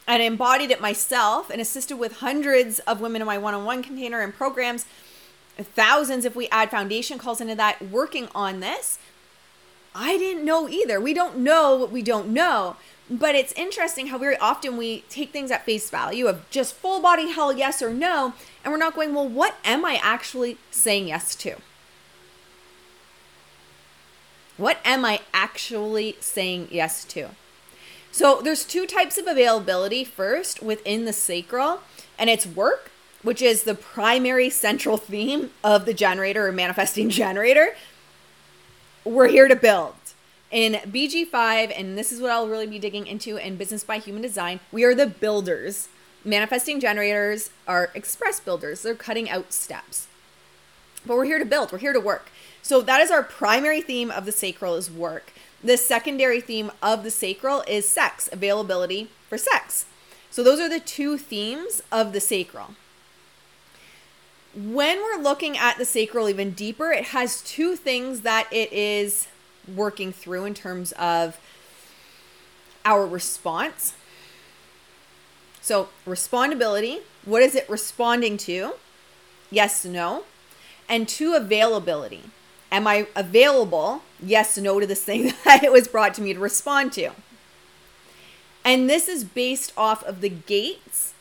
and 0.07 0.21
embodied 0.21 0.71
it 0.71 0.81
myself 0.81 1.49
and 1.49 1.61
assisted 1.61 1.97
with 1.97 2.17
hundreds 2.17 2.79
of 2.79 2.99
women 2.99 3.21
in 3.21 3.25
my 3.25 3.37
one-on-one 3.37 3.83
container 3.83 4.21
and 4.21 4.33
programs 4.33 4.85
thousands 5.57 6.25
if 6.25 6.35
we 6.35 6.47
add 6.49 6.71
foundation 6.71 7.17
calls 7.19 7.39
into 7.39 7.53
that 7.53 7.81
working 7.89 8.27
on 8.33 8.61
this 8.61 8.97
i 9.93 10.17
didn't 10.17 10.43
know 10.43 10.67
either. 10.67 10.99
We 10.99 11.13
don't 11.13 11.37
know 11.37 11.75
what 11.75 11.91
we 11.91 12.01
don't 12.01 12.29
know 12.29 12.77
but 13.09 13.35
it's 13.35 13.53
interesting 13.53 14.07
how 14.07 14.17
very 14.17 14.37
often 14.37 14.75
we 14.75 15.01
take 15.09 15.31
things 15.31 15.51
at 15.51 15.65
face 15.65 15.89
value 15.89 16.27
of 16.27 16.49
just 16.49 16.73
full 16.73 17.01
body 17.01 17.31
hell 17.31 17.53
yes 17.53 17.81
or 17.81 17.93
no 17.93 18.33
and 18.63 18.71
we're 18.71 18.77
not 18.77 18.95
going 18.95 19.13
well 19.13 19.27
what 19.27 19.55
am 19.63 19.83
i 19.85 19.99
actually 20.01 20.57
saying 20.69 21.07
yes 21.07 21.35
to 21.35 21.55
what 24.57 24.79
am 24.85 25.03
i 25.05 25.19
actually 25.33 26.15
saying 26.19 26.67
yes 26.71 27.03
to 27.03 27.29
so 28.11 28.41
there's 28.43 28.65
two 28.65 28.85
types 28.85 29.17
of 29.17 29.25
availability 29.25 30.03
first 30.03 30.61
within 30.61 31.05
the 31.05 31.13
sacral, 31.13 31.79
and 32.19 32.29
it's 32.29 32.45
work, 32.45 32.91
which 33.23 33.41
is 33.41 33.63
the 33.63 33.73
primary 33.73 34.49
central 34.49 34.97
theme 34.97 35.51
of 35.63 35.85
the 35.85 35.93
generator 35.93 36.47
or 36.47 36.51
manifesting 36.51 37.09
generator. 37.23 37.75
We're 39.05 39.29
here 39.29 39.47
to 39.47 39.55
build. 39.55 39.95
In 40.51 40.73
BG5, 40.73 41.73
and 41.79 41.97
this 41.97 42.11
is 42.11 42.19
what 42.19 42.29
I'll 42.31 42.49
really 42.49 42.67
be 42.67 42.77
digging 42.77 43.07
into 43.07 43.37
in 43.37 43.55
Business 43.55 43.85
by 43.85 43.99
Human 43.99 44.21
Design, 44.21 44.59
we 44.73 44.83
are 44.83 44.93
the 44.93 45.07
builders. 45.07 45.87
Manifesting 46.23 46.79
generators 46.79 47.49
are 47.67 47.89
express 47.95 48.39
builders, 48.39 48.83
they're 48.83 48.95
cutting 48.95 49.29
out 49.29 49.51
steps. 49.53 50.07
But 51.05 51.17
we're 51.17 51.25
here 51.25 51.39
to 51.39 51.45
build, 51.45 51.71
we're 51.71 51.79
here 51.79 51.93
to 51.93 51.99
work. 51.99 52.29
So 52.61 52.81
that 52.81 53.01
is 53.01 53.09
our 53.09 53.23
primary 53.23 53.81
theme 53.81 54.11
of 54.11 54.25
the 54.25 54.31
sacral 54.31 54.75
is 54.75 54.91
work. 54.91 55.33
The 55.63 55.77
secondary 55.77 56.41
theme 56.41 56.71
of 56.81 57.03
the 57.03 57.11
sacral 57.11 57.63
is 57.67 57.89
sex, 57.89 58.29
availability 58.31 59.09
for 59.27 59.37
sex. 59.37 59.85
So 60.29 60.43
those 60.43 60.59
are 60.59 60.69
the 60.69 60.79
two 60.79 61.17
themes 61.17 61.81
of 61.91 62.13
the 62.13 62.19
sacral. 62.19 62.75
When 64.53 64.99
we're 64.99 65.21
looking 65.21 65.57
at 65.57 65.77
the 65.77 65.85
sacral 65.85 66.29
even 66.29 66.51
deeper, 66.51 66.91
it 66.91 67.05
has 67.05 67.41
two 67.41 67.75
things 67.75 68.21
that 68.21 68.47
it 68.51 68.71
is 68.71 69.27
working 69.73 70.11
through 70.11 70.45
in 70.45 70.53
terms 70.53 70.91
of 70.93 71.39
our 72.85 73.05
response. 73.05 73.93
So, 75.61 75.89
respondability, 76.07 77.01
what 77.23 77.41
is 77.43 77.55
it 77.55 77.69
responding 77.69 78.37
to? 78.37 78.73
Yes, 79.51 79.85
no. 79.85 80.23
And 80.89 81.07
two, 81.07 81.35
availability. 81.35 82.23
Am 82.71 82.87
I 82.87 83.07
available? 83.15 84.01
Yes, 84.21 84.57
no 84.57 84.79
to 84.79 84.87
this 84.87 85.03
thing 85.03 85.33
that 85.45 85.63
it 85.63 85.71
was 85.71 85.87
brought 85.87 86.13
to 86.15 86.21
me 86.21 86.33
to 86.33 86.39
respond 86.39 86.93
to. 86.93 87.11
And 88.63 88.89
this 88.89 89.07
is 89.07 89.23
based 89.23 89.73
off 89.75 90.03
of 90.03 90.21
the 90.21 90.29
gates 90.29 91.13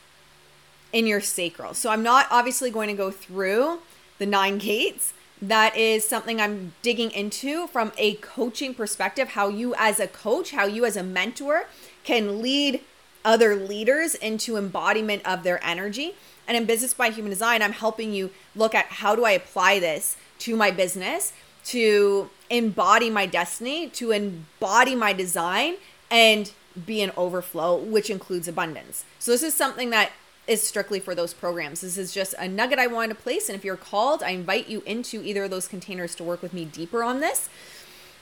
in 0.92 1.06
your 1.06 1.20
sacral. 1.20 1.74
So 1.74 1.90
I'm 1.90 2.02
not 2.02 2.26
obviously 2.30 2.70
going 2.70 2.88
to 2.88 2.94
go 2.94 3.10
through 3.10 3.80
the 4.18 4.26
nine 4.26 4.58
gates. 4.58 5.12
That 5.40 5.76
is 5.76 6.06
something 6.06 6.40
I'm 6.40 6.74
digging 6.82 7.10
into 7.10 7.66
from 7.68 7.92
a 7.96 8.14
coaching 8.16 8.74
perspective, 8.74 9.30
how 9.30 9.48
you 9.48 9.74
as 9.78 9.98
a 9.98 10.06
coach, 10.06 10.50
how 10.50 10.66
you 10.66 10.84
as 10.84 10.96
a 10.96 11.02
mentor 11.02 11.66
can 12.04 12.42
lead 12.42 12.82
other 13.24 13.54
leaders 13.54 14.14
into 14.14 14.56
embodiment 14.56 15.26
of 15.26 15.42
their 15.42 15.62
energy. 15.64 16.14
And 16.46 16.56
in 16.56 16.64
Business 16.64 16.94
by 16.94 17.10
Human 17.10 17.30
Design, 17.30 17.62
I'm 17.62 17.72
helping 17.72 18.12
you 18.12 18.30
look 18.56 18.74
at 18.74 18.86
how 18.86 19.14
do 19.14 19.24
I 19.24 19.32
apply 19.32 19.78
this 19.78 20.16
to 20.40 20.56
my 20.56 20.70
business 20.70 21.32
to 21.66 22.30
embody 22.48 23.10
my 23.10 23.26
destiny, 23.26 23.88
to 23.90 24.10
embody 24.10 24.94
my 24.94 25.12
design 25.12 25.76
and 26.10 26.52
be 26.86 27.02
an 27.02 27.12
overflow, 27.16 27.76
which 27.76 28.10
includes 28.10 28.48
abundance. 28.48 29.04
So, 29.18 29.30
this 29.30 29.42
is 29.42 29.54
something 29.54 29.90
that 29.90 30.12
is 30.46 30.62
strictly 30.62 30.98
for 30.98 31.14
those 31.14 31.32
programs. 31.32 31.82
This 31.82 31.96
is 31.96 32.12
just 32.12 32.34
a 32.38 32.48
nugget 32.48 32.78
I 32.78 32.86
wanted 32.86 33.14
to 33.14 33.22
place. 33.22 33.48
And 33.48 33.56
if 33.56 33.64
you're 33.64 33.76
called, 33.76 34.22
I 34.22 34.30
invite 34.30 34.68
you 34.68 34.82
into 34.84 35.22
either 35.22 35.44
of 35.44 35.50
those 35.50 35.68
containers 35.68 36.14
to 36.16 36.24
work 36.24 36.42
with 36.42 36.52
me 36.52 36.64
deeper 36.64 37.04
on 37.04 37.20
this. 37.20 37.48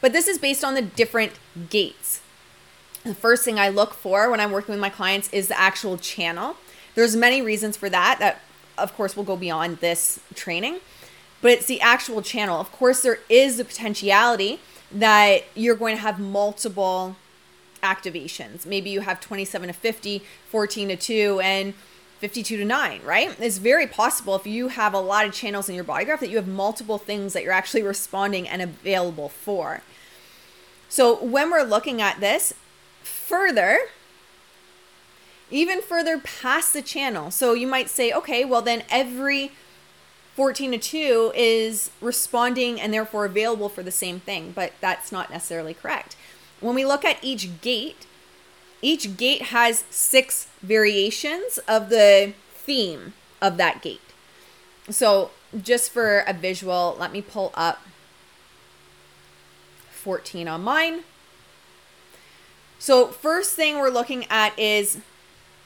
But 0.00 0.12
this 0.12 0.28
is 0.28 0.38
based 0.38 0.62
on 0.62 0.75
the 0.75 0.83
different 0.83 1.33
gates. 1.71 2.21
The 3.09 3.15
first 3.15 3.45
thing 3.45 3.59
I 3.59 3.71
look 3.71 3.95
for 3.95 4.31
when 4.31 4.38
I'm 4.38 4.53
working 4.53 4.75
with 4.75 4.81
my 4.81 4.91
clients 4.91 5.29
is 5.33 5.49
the 5.49 5.59
actual 5.59 5.97
channel. 5.97 6.57
There's 6.95 7.17
many 7.17 7.41
reasons 7.41 7.77
for 7.77 7.88
that 7.88 8.19
that 8.19 8.41
of 8.77 8.95
course 8.97 9.17
will 9.17 9.25
go 9.25 9.35
beyond 9.35 9.79
this 9.79 10.21
training 10.35 10.79
but 11.41 11.53
it's 11.53 11.67
the 11.67 11.81
actual 11.81 12.23
channel. 12.23 12.61
Of 12.61 12.73
course, 12.73 13.03
there 13.03 13.21
is 13.29 13.57
the 13.57 13.65
potentiality 13.65 14.61
that 14.91 15.45
you're 15.55 15.77
going 15.77 15.95
to 15.95 16.03
have 16.03 16.19
multiple 16.19 17.17
activations. 17.83 18.67
Maybe 18.67 18.91
you 18.91 19.00
have 19.00 19.21
27 19.21 19.69
to 19.69 19.73
50, 19.73 20.23
14 20.50 20.88
to 20.88 20.97
2, 20.97 21.41
and 21.41 21.75
52 22.19 22.57
to 22.57 22.65
9, 22.65 23.03
right? 23.05 23.37
It's 23.38 23.59
very 23.59 23.87
possible 23.87 24.35
if 24.35 24.47
you 24.47 24.69
have 24.69 24.93
a 24.93 25.00
lot 25.00 25.27
of 25.27 25.33
channels 25.33 25.69
in 25.69 25.77
your 25.77 25.85
body 25.85 26.05
graph 26.05 26.19
that 26.21 26.31
you 26.31 26.37
have 26.37 26.49
multiple 26.49 26.99
things 26.99 27.33
that 27.35 27.45
you're 27.45 27.53
actually 27.53 27.83
responding 27.83 28.49
and 28.49 28.61
available 28.61 29.29
for. 29.29 29.83
So 30.88 31.23
when 31.23 31.50
we're 31.50 31.62
looking 31.62 32.03
at 32.03 32.19
this 32.19 32.55
further, 33.09 33.79
even 35.50 35.81
further 35.83 36.19
past 36.19 36.73
the 36.73 36.83
channel, 36.83 37.31
so 37.31 37.55
you 37.55 37.67
might 37.67 37.88
say, 37.88 38.12
okay, 38.12 38.45
well, 38.45 38.62
then 38.62 38.85
every 38.91 39.53
14 40.35 40.73
to 40.73 40.79
2 40.79 41.33
is 41.35 41.91
responding 42.00 42.81
and 42.81 42.95
therefore 42.95 43.25
available 43.25 43.69
for 43.69 43.83
the 43.83 43.91
same 43.91 44.21
thing, 44.21 44.53
but 44.55 44.73
that's 44.81 45.11
not 45.11 45.31
necessarily 45.31 45.75
correct. 45.75 46.17
When 46.61 46.75
we 46.75 46.85
look 46.85 47.05
at 47.05 47.19
each 47.23 47.61
gate, 47.61 48.07
each 48.81 49.17
gate 49.17 49.43
has 49.43 49.85
six 49.91 50.47
variations 50.62 51.59
of 51.67 51.88
the 51.88 52.35
theme 52.53 53.15
of 53.43 53.57
that 53.57 53.83
gate. 53.83 54.00
So, 54.91 55.31
just 55.61 55.91
for 55.91 56.21
a 56.21 56.33
visual, 56.33 56.97
let 56.99 57.12
me 57.12 57.21
pull 57.23 57.50
up 57.55 57.81
14 59.91 60.47
on 60.47 60.62
mine. 60.62 61.00
So, 62.78 63.08
first 63.08 63.54
thing 63.54 63.78
we're 63.78 63.90
looking 63.90 64.26
at 64.30 64.58
is 64.58 64.99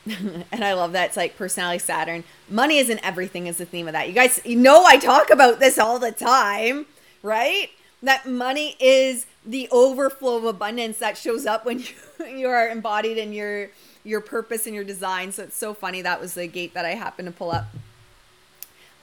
and 0.06 0.64
I 0.64 0.72
love 0.72 0.92
that. 0.92 1.08
It's 1.08 1.16
like 1.16 1.36
personality 1.36 1.78
Saturn. 1.78 2.24
Money 2.48 2.78
isn't 2.78 2.98
everything 3.04 3.46
is 3.46 3.58
the 3.58 3.66
theme 3.66 3.86
of 3.86 3.92
that. 3.92 4.08
You 4.08 4.14
guys 4.14 4.40
you 4.44 4.56
know 4.56 4.84
I 4.84 4.96
talk 4.98 5.30
about 5.30 5.60
this 5.60 5.78
all 5.78 5.98
the 5.98 6.12
time, 6.12 6.86
right? 7.22 7.70
That 8.02 8.26
money 8.26 8.76
is 8.80 9.26
the 9.46 9.68
overflow 9.70 10.36
of 10.36 10.44
abundance 10.44 10.98
that 10.98 11.16
shows 11.16 11.46
up 11.46 11.64
when 11.64 11.78
you, 12.18 12.26
you 12.26 12.48
are 12.48 12.68
embodied 12.68 13.18
in 13.18 13.32
your 13.32 13.68
your 14.04 14.20
purpose 14.20 14.66
and 14.66 14.74
your 14.74 14.84
design. 14.84 15.30
So 15.30 15.44
it's 15.44 15.56
so 15.56 15.74
funny. 15.74 16.02
That 16.02 16.20
was 16.20 16.34
the 16.34 16.46
gate 16.46 16.74
that 16.74 16.84
I 16.84 16.94
happened 16.94 17.26
to 17.26 17.32
pull 17.32 17.52
up. 17.52 17.66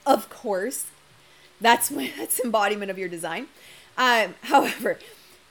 Of 0.06 0.28
course, 0.28 0.86
that's 1.60 1.90
when 1.90 2.10
that's 2.18 2.40
embodiment 2.40 2.90
of 2.90 2.98
your 2.98 3.08
design. 3.08 3.46
Um, 3.96 4.34
however, 4.42 4.98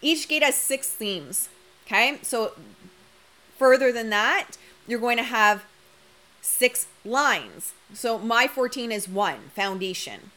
each 0.01 0.27
gate 0.27 0.43
has 0.43 0.55
six 0.55 0.89
themes. 0.89 1.49
Okay, 1.89 2.19
so 2.21 2.51
further 3.57 3.91
than 3.91 4.11
that, 4.11 4.51
you're 4.87 4.99
going 4.99 5.17
to 5.17 5.23
have 5.23 5.63
six 6.39 6.85
lines. 7.03 7.73
So 7.95 8.19
my 8.19 8.47
14 8.47 8.91
is 8.91 9.09
one 9.09 9.49
foundation. 9.55 10.29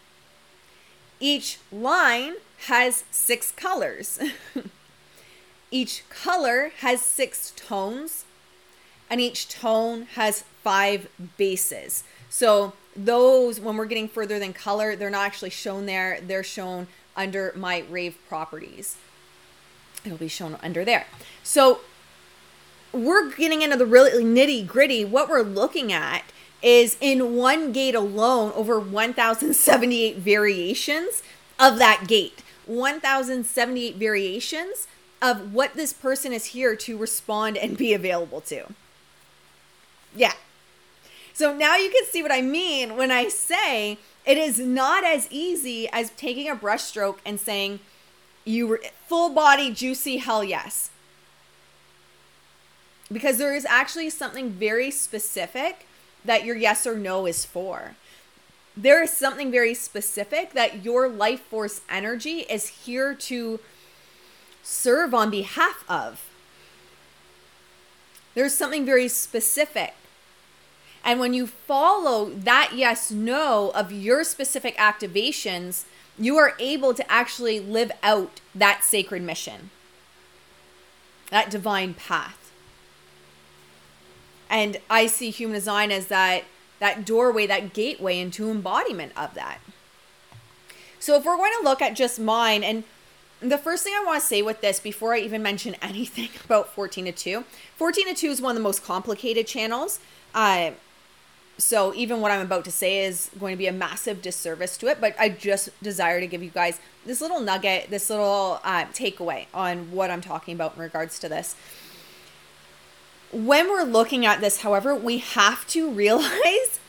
Each 1.21 1.59
line 1.71 2.37
has 2.68 3.04
six 3.11 3.50
colors. 3.50 4.18
each 5.71 6.09
color 6.09 6.73
has 6.78 7.02
six 7.02 7.52
tones, 7.54 8.25
and 9.11 9.21
each 9.21 9.50
tone 9.50 10.06
has 10.14 10.44
five 10.64 11.06
bases. 11.37 12.02
So 12.30 12.73
those, 12.97 13.61
when 13.61 13.76
we're 13.76 13.85
getting 13.85 14.09
further 14.09 14.38
than 14.38 14.54
color, 14.54 14.97
they're 14.97 15.11
not 15.11 15.26
actually 15.26 15.50
shown 15.50 15.85
there. 15.85 16.18
They're 16.23 16.42
shown 16.42 16.87
under 17.14 17.52
my 17.54 17.85
rave 17.90 18.16
properties. 18.26 18.97
It'll 20.04 20.18
be 20.18 20.28
shown 20.28 20.56
under 20.62 20.85
there. 20.85 21.06
So 21.42 21.80
we're 22.92 23.30
getting 23.30 23.62
into 23.62 23.76
the 23.76 23.87
really 23.87 24.25
nitty 24.25 24.66
gritty. 24.66 25.04
What 25.04 25.28
we're 25.28 25.42
looking 25.42 25.92
at 25.92 26.25
is 26.62 26.97
in 27.00 27.37
one 27.37 27.73
gate 27.73 27.94
alone 27.94 28.52
over 28.54 28.78
1,078 28.78 30.18
variations 30.18 31.23
of 31.59 31.78
that 31.78 32.06
gate. 32.06 32.42
1,078 32.66 33.97
variations 33.97 34.87
of 35.21 35.52
what 35.52 35.75
this 35.75 35.92
person 35.92 36.32
is 36.32 36.47
here 36.47 36.76
to 36.76 36.97
respond 36.97 37.56
and 37.56 37.76
be 37.76 37.92
available 37.92 38.40
to. 38.40 38.66
Yeah. 40.14 40.32
So 41.32 41.54
now 41.56 41.76
you 41.76 41.90
can 41.90 42.04
see 42.04 42.23
what 42.23 42.32
I 42.32 42.42
mean 42.42 42.97
when 42.97 43.11
I 43.11 43.28
say 43.28 43.99
it 44.25 44.37
is 44.37 44.59
not 44.59 45.04
as 45.04 45.26
easy 45.30 45.88
as 45.90 46.11
taking 46.11 46.49
a 46.49 46.54
brushstroke 46.54 47.18
and 47.25 47.40
saying, 47.40 47.80
you 48.44 48.66
were 48.66 48.80
full 49.08 49.30
body, 49.30 49.70
juicy, 49.72 50.18
hell 50.18 50.42
yes. 50.42 50.90
Because 53.11 53.38
there 53.38 53.54
is 53.54 53.66
actually 53.66 54.11
something 54.11 54.50
very 54.50 54.90
specific 54.90 55.87
that 56.25 56.44
your 56.44 56.56
yes 56.56 56.87
or 56.87 56.96
no 56.96 57.26
is 57.26 57.44
for. 57.44 57.94
There 58.76 59.02
is 59.02 59.12
something 59.12 59.50
very 59.50 59.75
specific 59.75 60.52
that 60.52 60.84
your 60.84 61.08
life 61.08 61.40
force 61.40 61.82
energy 61.90 62.40
is 62.49 62.68
here 62.68 63.14
to 63.14 63.61
serve 64.62 65.12
on 65.12 65.30
behalf 65.30 65.84
of. 65.88 66.25
There's 68.34 68.54
something 68.54 68.87
very 68.87 69.08
specific. 69.08 69.94
And 71.04 71.20
when 71.20 71.34
you 71.34 71.46
follow 71.46 72.30
that 72.30 72.72
yes 72.75 73.11
no 73.11 73.72
of 73.75 73.92
your 73.92 74.25
specific 74.25 74.76
activations, 74.76 75.84
you 76.19 76.37
are 76.37 76.54
able 76.59 76.95
to 76.95 77.11
actually 77.11 77.61
live 77.61 77.90
out 78.02 78.40
that 78.54 78.85
sacred 78.85 79.23
mission, 79.23 79.71
that 81.31 81.50
divine 81.50 81.95
path. 81.95 82.52
And 84.50 84.78
I 84.90 85.07
see 85.07 85.31
human 85.31 85.54
design 85.54 85.90
as 85.90 86.09
that 86.09 86.45
that 86.78 87.04
doorway, 87.04 87.47
that 87.47 87.73
gateway 87.73 88.19
into 88.19 88.50
embodiment 88.50 89.12
of 89.16 89.35
that. 89.35 89.59
So 90.99 91.16
if 91.16 91.25
we're 91.25 91.37
going 91.37 91.52
to 91.61 91.64
look 91.64 91.81
at 91.81 91.95
just 91.95 92.19
mine 92.19 92.64
and 92.64 92.83
the 93.40 93.59
first 93.59 93.85
thing 93.85 93.92
I 93.97 94.04
want 94.04 94.21
to 94.21 94.26
say 94.26 94.42
with 94.42 94.61
this 94.61 94.81
before 94.81 95.14
I 95.14 95.19
even 95.19 95.42
mention 95.42 95.76
anything 95.83 96.28
about 96.45 96.75
14 96.75 97.07
to 97.07 97.12
2, 97.12 97.45
14 97.76 98.09
to 98.09 98.14
2 98.14 98.26
is 98.28 98.40
one 98.40 98.52
of 98.52 98.57
the 98.57 98.62
most 98.62 98.85
complicated 98.85 99.46
channels. 99.46 100.01
Uh, 100.35 100.72
so 101.62 101.94
even 101.94 102.20
what 102.20 102.33
I'm 102.33 102.40
about 102.40 102.64
to 102.64 102.72
say 102.72 103.05
is 103.05 103.31
going 103.38 103.53
to 103.53 103.57
be 103.57 103.68
a 103.68 103.72
massive 103.72 104.20
disservice 104.20 104.77
to 104.79 104.88
it, 104.88 105.01
but 105.01 105.14
I 105.18 105.29
just 105.29 105.70
desire 105.81 106.20
to 106.20 106.27
give 106.27 106.42
you 106.42 106.51
guys 106.51 106.81
this 107.07 107.20
little 107.20 107.40
nugget, 107.40 107.88
this 107.88 108.11
little 108.11 108.61
uh, 108.64 108.87
takeaway 108.87 109.46
on 109.55 109.92
what 109.92 110.11
I'm 110.11 110.20
talking 110.20 110.55
about 110.55 110.75
in 110.75 110.83
regards 110.83 111.18
to 111.20 111.29
this. 111.29 111.55
When 113.31 113.68
we're 113.68 113.85
looking 113.85 114.27
at 114.27 114.40
this, 114.40 114.62
however, 114.62 114.94
we 114.94 115.18
have 115.18 115.66
to 115.68 115.88
realize 116.03 116.81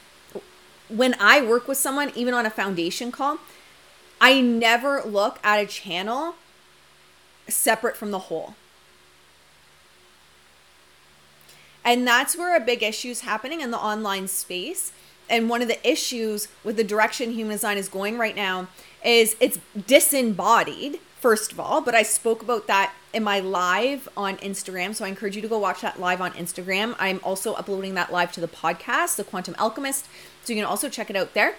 when 0.90 1.16
I 1.20 1.42
work 1.42 1.68
with 1.68 1.78
someone, 1.78 2.12
even 2.16 2.34
on 2.34 2.46
a 2.46 2.50
foundation 2.50 3.12
call, 3.12 3.38
I 4.20 4.42
never 4.42 5.04
look 5.04 5.40
at 5.44 5.60
a 5.60 5.66
channel 5.68 6.36
separate 7.48 7.96
from 7.96 8.12
the 8.12 8.20
whole. 8.20 8.56
And 11.86 12.08
that's 12.08 12.38
where 12.38 12.56
a 12.56 12.60
big 12.60 12.82
issue 12.82 13.10
is 13.10 13.22
happening 13.22 13.62
in 13.62 13.72
the 13.72 13.78
online 13.78 14.28
space. 14.28 14.91
And 15.30 15.50
one 15.50 15.62
of 15.62 15.67
the 15.67 15.89
issues 15.89 16.48
with 16.63 16.78
the 16.78 16.84
direction 16.84 17.32
human 17.32 17.54
design 17.54 17.78
is 17.78 17.89
going 17.89 18.17
right 18.17 18.36
now 18.36 18.67
is 19.04 19.36
it's 19.39 19.60
disembodied, 19.88 21.00
first 21.19 21.52
of 21.52 21.60
all. 21.60 21.82
But 21.82 21.96
I 21.96 22.04
spoke 22.04 22.41
about 22.41 22.67
that 22.67 22.93
in 23.13 23.24
my 23.24 23.39
live 23.39 24.10
on 24.15 24.38
Instagram. 24.38 24.96
So 24.96 25.06
I 25.06 25.10
encourage 25.10 25.36
you 25.36 25.41
to 25.41 25.48
go 25.48 25.60
watch 25.60 25.82
that 25.82 26.00
live 26.00 26.22
on 26.22 26.32
Instagram. 26.34 26.96
I'm 27.00 27.19
also 27.24 27.54
uploading 27.54 27.96
that 27.96 28.12
live 28.12 28.32
to 28.34 28.41
the 28.41 28.48
podcast, 28.48 29.15
The 29.15 29.24
Quantum 29.24 29.56
Alchemist. 29.60 30.08
So 30.43 30.54
you 30.54 30.60
can 30.60 30.69
also 30.69 30.89
check 30.89 31.10
it 31.10 31.15
out 31.15 31.34
there. 31.34 31.56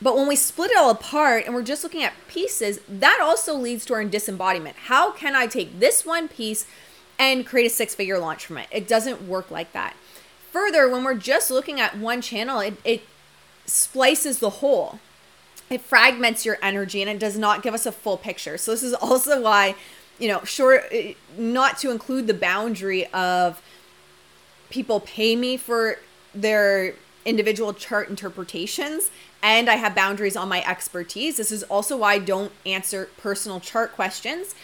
But 0.00 0.16
when 0.16 0.28
we 0.28 0.36
split 0.36 0.70
it 0.70 0.78
all 0.78 0.90
apart 0.90 1.44
and 1.44 1.54
we're 1.54 1.62
just 1.62 1.82
looking 1.82 2.04
at 2.04 2.12
pieces, 2.28 2.80
that 2.88 3.18
also 3.20 3.54
leads 3.54 3.84
to 3.86 3.94
our 3.94 4.04
disembodiment. 4.04 4.76
How 4.84 5.10
can 5.10 5.34
I 5.34 5.46
take 5.46 5.80
this 5.80 6.06
one 6.06 6.28
piece? 6.28 6.66
And 7.18 7.46
create 7.46 7.66
a 7.66 7.70
six 7.70 7.94
figure 7.94 8.18
launch 8.18 8.46
from 8.46 8.58
it. 8.58 8.68
It 8.70 8.86
doesn't 8.86 9.22
work 9.22 9.50
like 9.50 9.72
that. 9.72 9.96
Further, 10.52 10.88
when 10.88 11.04
we're 11.04 11.14
just 11.14 11.50
looking 11.50 11.80
at 11.80 11.98
one 11.98 12.20
channel, 12.20 12.60
it, 12.60 12.74
it 12.84 13.02
splices 13.66 14.38
the 14.38 14.50
whole. 14.50 14.98
It 15.68 15.80
fragments 15.82 16.46
your 16.46 16.56
energy 16.62 17.02
and 17.02 17.10
it 17.10 17.18
does 17.18 17.36
not 17.36 17.62
give 17.62 17.74
us 17.74 17.84
a 17.84 17.92
full 17.92 18.16
picture. 18.16 18.56
So 18.56 18.70
this 18.70 18.82
is 18.82 18.94
also 18.94 19.42
why, 19.42 19.74
you 20.18 20.28
know, 20.28 20.42
sure 20.44 20.84
not 21.36 21.78
to 21.78 21.90
include 21.90 22.26
the 22.26 22.34
boundary 22.34 23.06
of 23.08 23.60
people 24.70 25.00
pay 25.00 25.36
me 25.36 25.56
for 25.56 25.98
their 26.34 26.94
individual 27.24 27.74
chart 27.74 28.08
interpretations 28.08 29.10
and 29.42 29.68
I 29.68 29.74
have 29.74 29.94
boundaries 29.94 30.36
on 30.36 30.48
my 30.48 30.64
expertise. 30.64 31.36
This 31.36 31.52
is 31.52 31.62
also 31.64 31.98
why 31.98 32.14
I 32.14 32.18
don't 32.18 32.52
answer 32.64 33.10
personal 33.18 33.60
chart 33.60 33.92
questions 33.92 34.54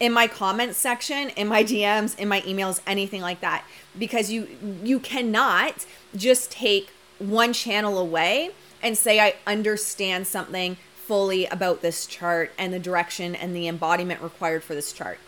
in 0.00 0.12
my 0.12 0.26
comments 0.26 0.78
section, 0.78 1.28
in 1.30 1.46
my 1.46 1.62
DMs, 1.62 2.18
in 2.18 2.28
my 2.28 2.40
emails, 2.42 2.80
anything 2.86 3.20
like 3.20 3.40
that 3.40 3.64
because 3.98 4.30
you 4.30 4.48
you 4.82 4.98
cannot 4.98 5.86
just 6.16 6.50
take 6.50 6.90
one 7.18 7.52
channel 7.52 7.98
away 7.98 8.50
and 8.82 8.96
say 8.96 9.20
I 9.20 9.34
understand 9.46 10.26
something 10.26 10.76
fully 10.94 11.46
about 11.46 11.82
this 11.82 12.06
chart 12.06 12.52
and 12.58 12.72
the 12.72 12.78
direction 12.78 13.34
and 13.34 13.54
the 13.54 13.68
embodiment 13.68 14.22
required 14.22 14.62
for 14.62 14.74
this 14.74 14.92
chart. 14.92 15.18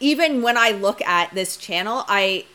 Even 0.00 0.42
when 0.42 0.56
I 0.56 0.70
look 0.70 1.00
at 1.02 1.34
this 1.34 1.56
channel, 1.56 2.04
I 2.08 2.46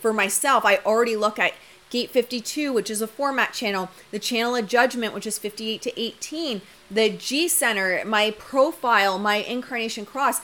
for 0.00 0.12
myself, 0.12 0.64
I 0.64 0.76
already 0.78 1.16
look 1.16 1.38
at 1.38 1.54
Gate 1.88 2.10
52, 2.10 2.72
which 2.72 2.90
is 2.90 3.00
a 3.00 3.06
format 3.06 3.52
channel, 3.52 3.90
the 4.10 4.18
channel 4.18 4.56
of 4.56 4.66
judgment, 4.66 5.14
which 5.14 5.26
is 5.26 5.38
58 5.38 5.80
to 5.82 6.00
18, 6.00 6.60
the 6.90 7.10
G 7.10 7.48
center, 7.48 8.04
my 8.04 8.32
profile, 8.32 9.18
my 9.18 9.36
incarnation 9.36 10.04
cross 10.04 10.40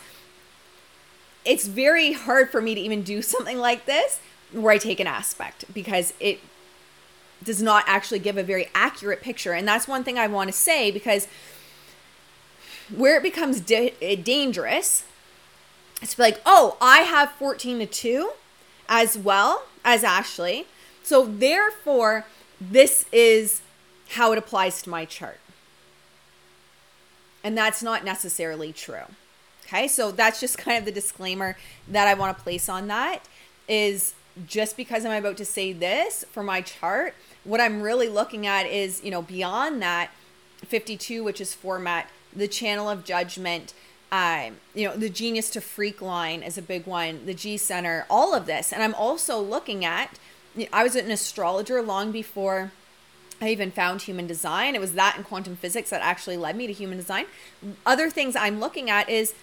it's 1.45 1.67
very 1.67 2.13
hard 2.13 2.51
for 2.51 2.61
me 2.61 2.75
to 2.75 2.81
even 2.81 3.03
do 3.03 3.23
something 3.35 3.59
like 3.59 3.87
this 3.87 4.21
where 4.53 4.73
I 4.73 4.79
take 4.79 5.01
an 5.01 5.07
aspect 5.07 5.65
because 5.73 6.13
it 6.21 6.41
does 7.43 7.63
not 7.63 7.85
actually 7.87 8.19
give 8.19 8.37
a 8.37 8.43
very 8.43 8.69
accurate 8.75 9.21
picture. 9.21 9.53
And 9.53 9.67
that's 9.67 9.89
one 9.89 10.05
thing 10.05 10.19
I 10.19 10.27
want 10.27 10.49
to 10.49 10.57
say 10.57 10.91
because 10.91 11.27
where 12.95 13.17
it 13.17 13.23
becomes 13.23 13.61
da- 13.61 13.95
eh, 14.01 14.17
dangerous, 14.17 15.05
it's 16.01 16.19
like, 16.19 16.41
oh, 16.45 16.77
I 16.81 17.01
have 17.01 17.33
14 17.33 17.79
to 17.81 17.87
2 17.87 18.31
as 18.89 19.17
well 19.17 19.65
as 19.85 20.05
Ashley. 20.05 20.67
So 21.03 21.25
therefore, 21.27 22.27
this 22.61 23.07
is 23.13 23.63
how 24.11 24.33
it 24.33 24.39
applies 24.39 24.83
to 24.83 24.91
my 24.91 25.05
chart. 25.05 25.39
And 27.43 27.57
that's 27.57 27.83
not 27.83 28.05
necessarily 28.05 28.73
true. 28.73 29.07
Okay, 29.73 29.89
so 29.89 30.11
that's 30.11 30.39
just 30.39 30.59
kind 30.65 30.79
of 30.79 30.85
the 30.85 30.93
disclaimer 30.93 31.57
that 31.89 32.07
I 32.07 32.15
want 32.15 32.37
to 32.37 32.43
place 32.43 32.69
on 32.69 32.89
that 32.89 33.27
is 33.69 34.15
just 34.47 34.77
because 34.77 35.05
I'm 35.05 35.13
about 35.13 35.37
to 35.39 35.45
say 35.45 35.73
this 35.73 36.25
for 36.31 36.43
my 36.43 36.61
chart, 36.61 37.15
what 37.45 37.61
I'm 37.61 37.83
really 37.83 38.09
looking 38.09 38.47
at 38.47 38.67
is, 38.67 39.03
you 39.03 39.11
know, 39.11 39.23
beyond 39.23 39.83
that 39.83 40.11
52, 40.59 41.25
which 41.25 41.41
is 41.41 41.55
format, 41.55 42.09
the 42.35 42.49
channel 42.49 42.89
of 42.89 43.05
judgment, 43.05 43.75
um, 44.11 44.57
you 44.75 44.87
know, 44.87 44.97
the 44.97 45.09
genius 45.09 45.51
to 45.51 45.61
freak 45.61 46.01
line 46.01 46.43
is 46.43 46.57
a 46.57 46.63
big 46.63 46.87
one, 46.87 47.25
the 47.27 47.35
G 47.35 47.57
center, 47.57 48.07
all 48.09 48.35
of 48.35 48.47
this. 48.47 48.73
And 48.73 48.83
I'm 48.83 48.95
also 48.95 49.39
looking 49.41 49.85
at, 49.85 50.19
I 50.73 50.83
was 50.83 50.97
an 50.97 51.11
astrologer 51.11 51.83
long 51.83 52.13
before 52.13 52.73
I 53.41 53.49
even 53.49 53.71
found 53.71 54.03
human 54.03 54.27
design. 54.27 54.75
It 54.75 54.81
was 54.81 54.93
that 54.95 55.17
and 55.17 55.25
quantum 55.25 55.57
physics 55.57 55.91
that 55.91 56.03
actually 56.03 56.37
led 56.37 56.57
me 56.57 56.67
to 56.67 56.73
human 56.73 56.99
design. 56.99 57.27
Other 57.85 58.09
things 58.09 58.37
I'm 58.37 58.61
looking 58.61 58.89
at 58.89 59.09
is 59.09 59.35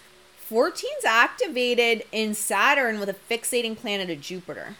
14's 0.50 1.04
activated 1.06 2.04
in 2.10 2.34
Saturn 2.34 2.98
with 2.98 3.08
a 3.08 3.14
fixating 3.14 3.76
planet 3.76 4.10
of 4.10 4.20
Jupiter. 4.20 4.76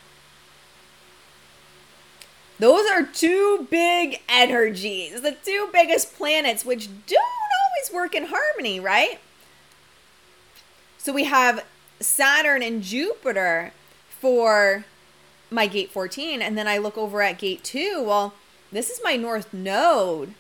Those 2.59 2.91
are 2.91 3.05
two 3.05 3.67
big 3.71 4.21
energies, 4.29 5.23
the 5.23 5.33
two 5.33 5.71
biggest 5.73 6.15
planets, 6.15 6.65
which 6.65 6.89
don't 7.07 7.21
always 7.21 7.93
work 7.93 8.15
in 8.15 8.27
harmony, 8.29 8.79
right? 8.81 9.19
So 10.99 11.13
we 11.13 11.25
have 11.25 11.65
Saturn 12.01 12.63
and 12.63 12.83
Jupiter 12.83 13.73
for 14.09 14.85
my 15.51 15.67
gate 15.67 15.91
14, 15.91 16.43
and 16.43 16.59
then 16.59 16.69
I 16.69 16.77
look 16.77 16.99
over 16.99 17.23
at 17.23 17.39
gate 17.39 17.65
2. 17.65 18.03
Well, 18.03 18.35
this 18.71 18.91
is 18.91 19.01
my 19.03 19.17
north 19.17 19.55
node. 19.55 20.35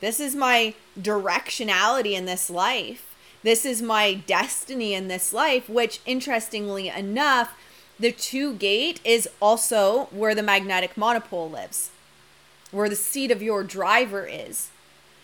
This 0.00 0.20
is 0.20 0.36
my 0.36 0.74
directionality 1.00 2.12
in 2.12 2.26
this 2.26 2.50
life. 2.50 3.15
This 3.46 3.64
is 3.64 3.80
my 3.80 4.14
destiny 4.14 4.92
in 4.92 5.06
this 5.06 5.32
life, 5.32 5.68
which 5.68 6.00
interestingly 6.04 6.88
enough, 6.88 7.56
the 7.96 8.10
two 8.10 8.54
gate 8.54 8.98
is 9.04 9.28
also 9.40 10.06
where 10.06 10.34
the 10.34 10.42
magnetic 10.42 10.96
monopole 10.96 11.48
lives, 11.48 11.92
where 12.72 12.88
the 12.88 12.96
seat 12.96 13.30
of 13.30 13.40
your 13.40 13.62
driver 13.62 14.26
is. 14.26 14.70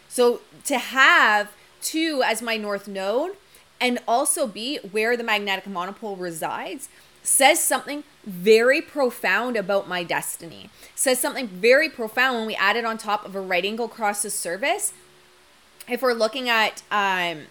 So 0.08 0.40
to 0.66 0.78
have 0.78 1.50
two 1.80 2.22
as 2.24 2.40
my 2.40 2.56
north 2.56 2.86
node 2.86 3.32
and 3.80 3.98
also 4.06 4.46
be 4.46 4.78
where 4.92 5.16
the 5.16 5.24
magnetic 5.24 5.66
monopole 5.66 6.14
resides 6.14 6.88
says 7.24 7.58
something 7.58 8.04
very 8.24 8.80
profound 8.80 9.56
about 9.56 9.88
my 9.88 10.04
destiny. 10.04 10.70
Says 10.94 11.18
something 11.18 11.48
very 11.48 11.88
profound 11.88 12.38
when 12.38 12.46
we 12.46 12.54
add 12.54 12.76
it 12.76 12.84
on 12.84 12.98
top 12.98 13.26
of 13.26 13.34
a 13.34 13.40
right 13.40 13.64
angle 13.64 13.88
cross 13.88 14.24
of 14.24 14.30
service. 14.30 14.92
If 15.88 16.02
we're 16.02 16.12
looking 16.12 16.48
at 16.48 16.84
um, 16.92 17.46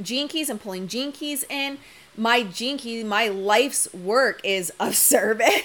gene 0.00 0.28
keys 0.28 0.48
and 0.48 0.60
pulling 0.60 0.88
gene 0.88 1.12
keys 1.12 1.44
in, 1.48 1.78
my 2.16 2.42
gene 2.42 2.78
key, 2.78 3.02
my 3.04 3.28
life's 3.28 3.92
work 3.92 4.40
is 4.44 4.72
of 4.80 4.96
service. 4.96 5.62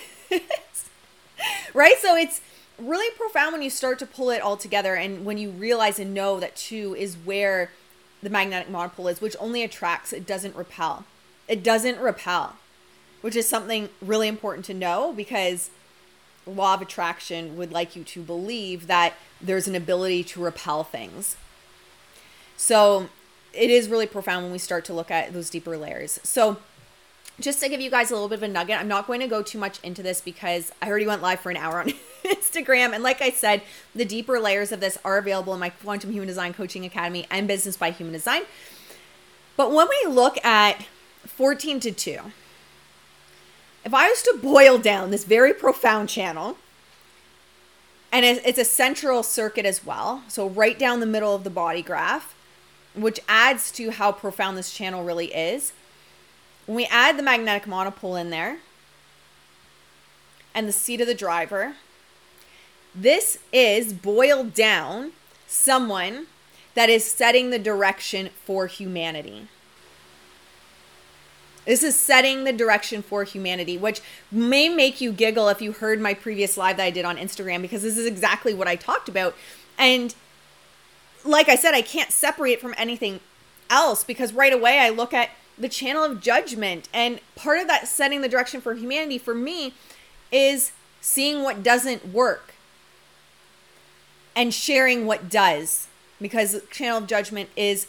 right? 1.74 1.96
So 2.00 2.16
it's 2.16 2.42
really 2.78 3.14
profound 3.18 3.54
when 3.54 3.62
you 3.62 3.70
start 3.70 4.00
to 4.00 4.06
pull 4.06 4.30
it 4.30 4.42
all 4.42 4.58
together 4.58 4.96
and 4.96 5.26
when 5.26 5.38
you 5.38 5.50
realize 5.50 6.00
and 6.00 6.14
know 6.14 6.40
that 6.40 6.56
two 6.56 6.96
is 6.98 7.16
where 7.16 7.72
the 8.22 8.30
magnetic 8.30 8.70
monopole 8.70 9.08
is, 9.08 9.22
which 9.22 9.36
only 9.40 9.64
attracts, 9.64 10.14
it 10.14 10.26
doesn't 10.26 10.56
repel. 10.56 11.06
It 11.48 11.64
doesn't 11.64 12.00
repel 12.00 12.56
which 13.22 13.36
is 13.36 13.48
something 13.48 13.90
really 14.02 14.28
important 14.28 14.66
to 14.66 14.74
know 14.74 15.14
because 15.14 15.70
law 16.46 16.74
of 16.74 16.82
attraction 16.82 17.58
would 17.58 17.72
like 17.72 17.96
you 17.96 18.04
to 18.04 18.22
believe 18.22 18.88
that 18.88 19.14
there's 19.42 19.68
an 19.68 19.76
ability 19.76 20.24
to 20.24 20.42
repel 20.42 20.84
things. 20.84 21.36
So 22.58 23.10
it 23.54 23.70
is 23.70 23.90
really 23.90 24.08
profound 24.08 24.44
when 24.44 24.52
we 24.52 24.58
start 24.58 24.86
to 24.86 24.94
look 24.94 25.12
at 25.12 25.34
those 25.34 25.50
deeper 25.50 25.78
layers. 25.78 26.20
So 26.24 26.58
just 27.40 27.60
to 27.62 27.70
give 27.70 27.82
you 27.82 27.90
guys 27.90 28.12
a 28.12 28.14
little 28.14 28.28
bit 28.28 28.40
of 28.40 28.44
a 28.44 28.48
nugget, 28.48 28.80
I'm 28.80 28.88
not 28.88 29.08
going 29.08 29.22
to 29.22 29.28
go 29.28 29.42
too 29.42 29.58
much 29.58 29.80
into 29.82 30.04
this 30.04 30.22
because 30.22 30.72
I 30.82 30.90
already 30.90 31.08
went 31.08 31.22
live 31.22 31.40
for 31.40 31.50
an 31.50 31.58
hour 31.58 31.80
on 31.80 31.90
Instagram. 32.24 32.94
And 32.94 33.04
like 33.04 33.22
I 33.22 33.30
said, 33.32 33.62
the 33.96 34.06
deeper 34.06 34.40
layers 34.40 34.72
of 34.72 34.80
this 34.80 34.98
are 35.04 35.18
available 35.18 35.54
in 35.54 35.60
my 35.60 35.70
Quantum 35.70 36.12
Human 36.12 36.28
Design 36.28 36.54
Coaching 36.54 36.86
Academy 36.86 37.26
and 37.32 37.48
Business 37.48 37.78
by 37.78 37.92
Human 37.92 38.14
Design. 38.14 38.44
But 39.56 39.72
when 39.72 39.88
we 39.90 40.12
look 40.12 40.44
at 40.46 40.86
14 41.26 41.80
to 41.82 41.92
2, 41.92 42.20
if 43.86 43.94
I 43.94 44.10
was 44.10 44.22
to 44.24 44.40
boil 44.42 44.78
down 44.78 45.12
this 45.12 45.24
very 45.24 45.54
profound 45.54 46.10
channel, 46.10 46.58
and 48.12 48.26
it's 48.26 48.58
a 48.58 48.66
central 48.66 49.24
circuit 49.24 49.66
as 49.66 49.86
well, 49.86 50.24
so 50.28 50.50
right 50.50 50.78
down 50.78 51.00
the 51.00 51.06
middle 51.06 51.36
of 51.36 51.44
the 51.44 51.50
body 51.50 51.82
graph, 51.82 52.36
which 52.96 53.20
adds 53.28 53.72
to 53.72 53.92
how 53.92 54.12
profound 54.12 54.58
this 54.58 54.74
channel 54.74 55.04
really 55.04 55.34
is. 55.34 55.74
When 56.66 56.76
we 56.76 56.86
add 56.86 57.18
the 57.18 57.24
magnetic 57.24 57.68
monopole 57.68 58.16
in 58.16 58.30
there 58.30 58.58
and 60.54 60.68
the 60.68 60.72
seat 60.72 61.02
of 61.02 61.08
the 61.08 61.16
driver, 61.16 61.76
this 62.94 63.40
is 63.54 63.94
boiled 63.94 64.54
down 64.54 65.12
someone 65.48 66.28
that 66.76 66.90
is 66.90 67.04
setting 67.04 67.50
the 67.50 67.60
direction 67.60 68.30
for 68.46 68.68
humanity. 68.68 69.48
This 71.66 71.84
is 71.84 71.96
setting 71.96 72.46
the 72.46 72.54
direction 72.54 73.04
for 73.04 73.24
humanity, 73.24 73.78
which 73.78 74.02
may 74.32 74.70
make 74.70 75.02
you 75.02 75.12
giggle 75.12 75.50
if 75.50 75.62
you 75.62 75.72
heard 75.72 76.02
my 76.02 76.14
previous 76.14 76.58
live 76.58 76.78
that 76.78 76.84
I 76.84 76.90
did 76.90 77.06
on 77.06 77.18
Instagram, 77.18 77.62
because 77.62 77.84
this 77.84 77.98
is 77.98 78.06
exactly 78.06 78.54
what 78.54 78.68
I 78.68 78.76
talked 78.76 79.08
about. 79.08 79.36
And 79.78 80.16
like 81.24 81.50
I 81.50 81.56
said, 81.56 81.74
I 81.74 81.82
can't 81.82 82.12
separate 82.12 82.62
from 82.62 82.74
anything 82.78 83.20
else 83.70 84.04
because 84.04 84.34
right 84.34 84.54
away 84.54 84.80
I 84.80 84.90
look 84.90 85.14
at 85.14 85.30
the 85.58 85.70
channel 85.70 86.04
of 86.04 86.22
judgment. 86.22 86.88
And 86.94 87.20
part 87.36 87.60
of 87.60 87.68
that 87.68 87.88
setting 87.88 88.22
the 88.22 88.30
direction 88.30 88.62
for 88.62 88.74
humanity 88.74 89.18
for 89.18 89.36
me 89.36 89.74
is 90.32 90.72
seeing 91.02 91.44
what 91.44 91.64
doesn't 91.64 92.10
work 92.10 92.54
and 94.36 94.54
sharing 94.54 95.06
what 95.06 95.30
does. 95.30 95.88
Because 96.22 96.62
channel 96.72 96.98
of 96.98 97.08
judgment 97.08 97.50
is, 97.56 97.88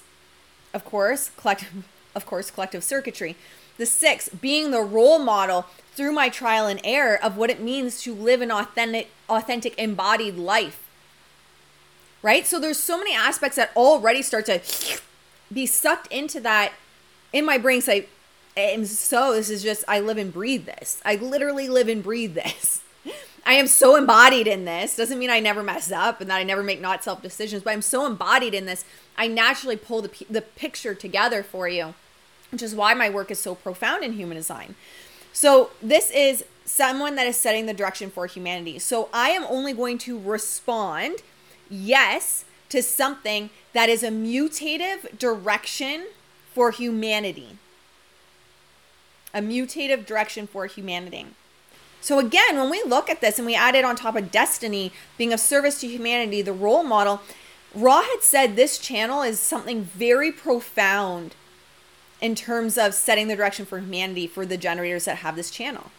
of 0.74 0.84
course, 0.84 1.30
collective 1.36 1.84
of 2.14 2.26
course, 2.26 2.50
collective 2.50 2.82
circuitry. 2.82 3.36
The 3.76 3.86
six, 3.86 4.28
being 4.28 4.72
the 4.72 4.82
role 4.82 5.18
model 5.18 5.66
through 5.94 6.12
my 6.12 6.28
trial 6.28 6.66
and 6.66 6.80
error 6.84 7.22
of 7.22 7.36
what 7.36 7.50
it 7.50 7.60
means 7.60 8.02
to 8.02 8.14
live 8.14 8.40
an 8.40 8.50
authentic, 8.50 9.10
authentic 9.28 9.78
embodied 9.78 10.36
life. 10.36 10.89
Right? 12.22 12.46
So 12.46 12.60
there's 12.60 12.78
so 12.78 12.98
many 12.98 13.14
aspects 13.14 13.56
that 13.56 13.70
already 13.76 14.22
start 14.22 14.46
to 14.46 14.60
be 15.52 15.66
sucked 15.66 16.06
into 16.12 16.40
that 16.40 16.72
in 17.32 17.44
my 17.44 17.58
brain. 17.58 17.80
Say, 17.80 18.06
and 18.56 18.86
so 18.86 19.32
this 19.32 19.48
is 19.48 19.62
just, 19.62 19.84
I 19.88 20.00
live 20.00 20.18
and 20.18 20.32
breathe 20.32 20.66
this. 20.66 21.00
I 21.04 21.16
literally 21.16 21.68
live 21.68 21.88
and 21.88 22.02
breathe 22.02 22.34
this. 22.34 22.82
I 23.46 23.54
am 23.54 23.66
so 23.66 23.96
embodied 23.96 24.46
in 24.46 24.66
this. 24.66 24.96
Doesn't 24.96 25.18
mean 25.18 25.30
I 25.30 25.40
never 25.40 25.62
mess 25.62 25.90
up 25.90 26.20
and 26.20 26.28
that 26.30 26.36
I 26.36 26.42
never 26.42 26.62
make 26.62 26.80
not 26.80 27.02
self 27.02 27.22
decisions, 27.22 27.62
but 27.62 27.70
I'm 27.70 27.82
so 27.82 28.06
embodied 28.06 28.54
in 28.54 28.66
this. 28.66 28.84
I 29.16 29.26
naturally 29.26 29.76
pull 29.76 30.02
the, 30.02 30.10
the 30.28 30.42
picture 30.42 30.94
together 30.94 31.42
for 31.42 31.68
you 31.68 31.94
which 32.50 32.62
is 32.62 32.74
why 32.74 32.94
my 32.94 33.08
work 33.08 33.30
is 33.30 33.38
so 33.38 33.54
profound 33.54 34.04
in 34.04 34.12
human 34.12 34.36
design. 34.36 34.74
So, 35.32 35.70
this 35.80 36.10
is 36.10 36.44
someone 36.64 37.14
that 37.16 37.26
is 37.26 37.36
setting 37.36 37.66
the 37.66 37.74
direction 37.74 38.10
for 38.10 38.26
humanity. 38.26 38.78
So, 38.78 39.08
I 39.12 39.30
am 39.30 39.44
only 39.44 39.72
going 39.72 39.98
to 39.98 40.18
respond 40.18 41.22
yes 41.70 42.44
to 42.68 42.82
something 42.82 43.50
that 43.72 43.88
is 43.88 44.02
a 44.02 44.08
mutative 44.08 45.18
direction 45.18 46.06
for 46.52 46.70
humanity. 46.70 47.56
A 49.32 49.40
mutative 49.40 50.04
direction 50.06 50.46
for 50.46 50.66
humanity. 50.66 51.26
So, 52.00 52.18
again, 52.18 52.56
when 52.56 52.70
we 52.70 52.82
look 52.84 53.10
at 53.10 53.20
this 53.20 53.38
and 53.38 53.46
we 53.46 53.54
add 53.54 53.74
it 53.74 53.84
on 53.84 53.94
top 53.94 54.16
of 54.16 54.30
destiny, 54.30 54.92
being 55.18 55.32
of 55.32 55.40
service 55.40 55.80
to 55.80 55.86
humanity, 55.86 56.42
the 56.42 56.52
role 56.52 56.82
model, 56.82 57.20
Ra 57.74 58.02
had 58.02 58.22
said 58.22 58.56
this 58.56 58.78
channel 58.78 59.22
is 59.22 59.38
something 59.38 59.82
very 59.82 60.32
profound 60.32 61.34
in 62.20 62.34
terms 62.34 62.76
of 62.76 62.94
setting 62.94 63.28
the 63.28 63.36
direction 63.36 63.64
for 63.64 63.78
humanity 63.78 64.26
for 64.26 64.44
the 64.44 64.56
generators 64.56 65.04
that 65.04 65.18
have 65.18 65.36
this 65.36 65.50
channel. 65.50 65.90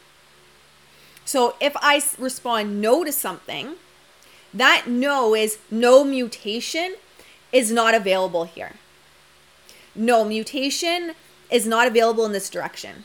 So 1.24 1.56
if 1.62 1.76
I 1.78 2.02
respond 2.18 2.82
no 2.82 3.04
to 3.04 3.12
something, 3.12 3.76
that 4.54 4.86
no 4.88 5.36
is 5.36 5.58
no 5.70 6.04
mutation 6.04 6.96
is 7.52 7.72
not 7.72 7.94
available 7.94 8.46
here. 8.46 8.74
No 9.94 10.24
mutation 10.24 11.14
is 11.50 11.68
not 11.68 11.88
available 11.88 12.26
in 12.26 12.32
this 12.32 12.50
direction. 12.50 13.04